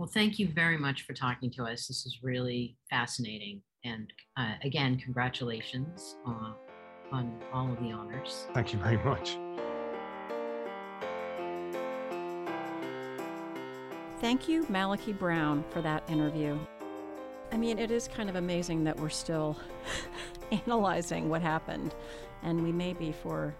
Well, 0.00 0.08
thank 0.08 0.38
you 0.38 0.48
very 0.48 0.78
much 0.78 1.02
for 1.02 1.12
talking 1.12 1.50
to 1.50 1.64
us. 1.64 1.86
This 1.86 2.06
is 2.06 2.20
really 2.22 2.74
fascinating. 2.88 3.60
And 3.84 4.10
uh, 4.34 4.54
again, 4.64 4.96
congratulations 4.96 6.16
on, 6.24 6.54
on 7.12 7.38
all 7.52 7.70
of 7.70 7.78
the 7.80 7.92
honors. 7.92 8.46
Thank 8.54 8.72
you 8.72 8.78
very 8.78 8.96
much. 9.04 9.36
Thank 14.22 14.48
you, 14.48 14.64
Malachy 14.70 15.12
Brown, 15.12 15.66
for 15.68 15.82
that 15.82 16.08
interview. 16.08 16.58
I 17.52 17.58
mean, 17.58 17.78
it 17.78 17.90
is 17.90 18.08
kind 18.08 18.30
of 18.30 18.36
amazing 18.36 18.84
that 18.84 18.98
we're 18.98 19.10
still 19.10 19.54
analyzing 20.66 21.28
what 21.28 21.42
happened, 21.42 21.94
and 22.42 22.62
we 22.62 22.72
may 22.72 22.94
be 22.94 23.12
for 23.12 23.54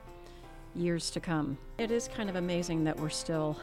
years 0.74 1.11
to 1.11 1.20
come. 1.20 1.59
It 1.76 1.90
is 1.90 2.09
kind 2.09 2.31
of 2.31 2.37
amazing 2.37 2.85
that 2.85 2.98
we're 2.98 3.11
still 3.11 3.59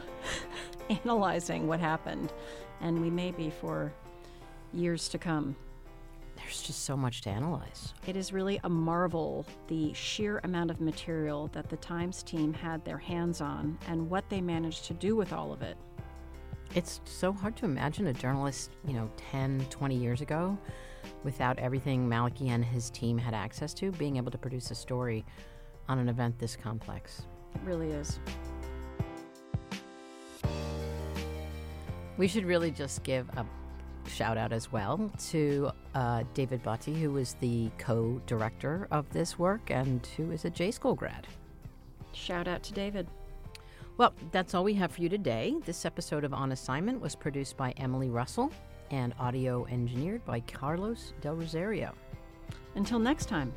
analyzing 1.04 1.66
what 1.66 1.80
happened, 1.80 2.32
and 2.80 3.00
we 3.00 3.10
may 3.10 3.30
be 3.30 3.50
for 3.50 3.92
years 4.72 5.08
to 5.08 5.18
come. 5.18 5.56
there's 6.36 6.62
just 6.62 6.84
so 6.84 6.96
much 6.96 7.22
to 7.22 7.30
analyze. 7.30 7.94
It 8.06 8.16
is 8.16 8.32
really 8.32 8.60
a 8.64 8.68
marvel 8.68 9.44
the 9.66 9.92
sheer 9.92 10.40
amount 10.44 10.70
of 10.70 10.80
material 10.80 11.48
that 11.52 11.68
the 11.68 11.76
Times 11.78 12.22
team 12.22 12.52
had 12.52 12.84
their 12.84 12.98
hands 12.98 13.40
on 13.40 13.76
and 13.88 14.08
what 14.08 14.28
they 14.28 14.40
managed 14.40 14.84
to 14.84 14.94
do 14.94 15.16
with 15.16 15.32
all 15.32 15.52
of 15.52 15.62
it. 15.62 15.76
It's 16.74 17.00
so 17.04 17.32
hard 17.32 17.56
to 17.56 17.64
imagine 17.64 18.06
a 18.06 18.12
journalist, 18.12 18.70
you 18.86 18.92
know, 18.92 19.10
10, 19.16 19.66
20 19.70 19.96
years 19.96 20.20
ago 20.20 20.56
without 21.24 21.58
everything 21.58 22.08
Malachy 22.08 22.50
and 22.50 22.64
his 22.64 22.90
team 22.90 23.18
had 23.18 23.34
access 23.34 23.74
to, 23.74 23.90
being 23.92 24.16
able 24.16 24.30
to 24.30 24.38
produce 24.38 24.70
a 24.70 24.74
story 24.74 25.24
on 25.88 25.98
an 25.98 26.08
event 26.08 26.38
this 26.38 26.54
complex. 26.54 27.22
It 27.54 27.60
really 27.64 27.90
is. 27.90 28.20
We 32.18 32.26
should 32.26 32.44
really 32.44 32.72
just 32.72 33.04
give 33.04 33.28
a 33.30 33.46
shout 34.08 34.36
out 34.36 34.52
as 34.52 34.72
well 34.72 35.10
to 35.30 35.70
uh, 35.94 36.24
David 36.34 36.62
Botti, 36.64 37.00
who 37.00 37.12
was 37.12 37.34
the 37.34 37.70
co 37.78 38.20
director 38.26 38.88
of 38.90 39.08
this 39.12 39.38
work 39.38 39.70
and 39.70 40.04
who 40.16 40.32
is 40.32 40.44
a 40.44 40.50
J 40.50 40.72
School 40.72 40.94
grad. 40.94 41.28
Shout 42.12 42.48
out 42.48 42.64
to 42.64 42.72
David. 42.72 43.06
Well, 43.96 44.14
that's 44.32 44.54
all 44.54 44.64
we 44.64 44.74
have 44.74 44.92
for 44.92 45.00
you 45.00 45.08
today. 45.08 45.54
This 45.64 45.84
episode 45.84 46.24
of 46.24 46.34
On 46.34 46.52
Assignment 46.52 47.00
was 47.00 47.14
produced 47.14 47.56
by 47.56 47.70
Emily 47.76 48.10
Russell 48.10 48.50
and 48.90 49.14
audio 49.18 49.66
engineered 49.66 50.24
by 50.24 50.40
Carlos 50.40 51.12
Del 51.20 51.36
Rosario. 51.36 51.94
Until 52.74 52.98
next 52.98 53.26
time. 53.26 53.52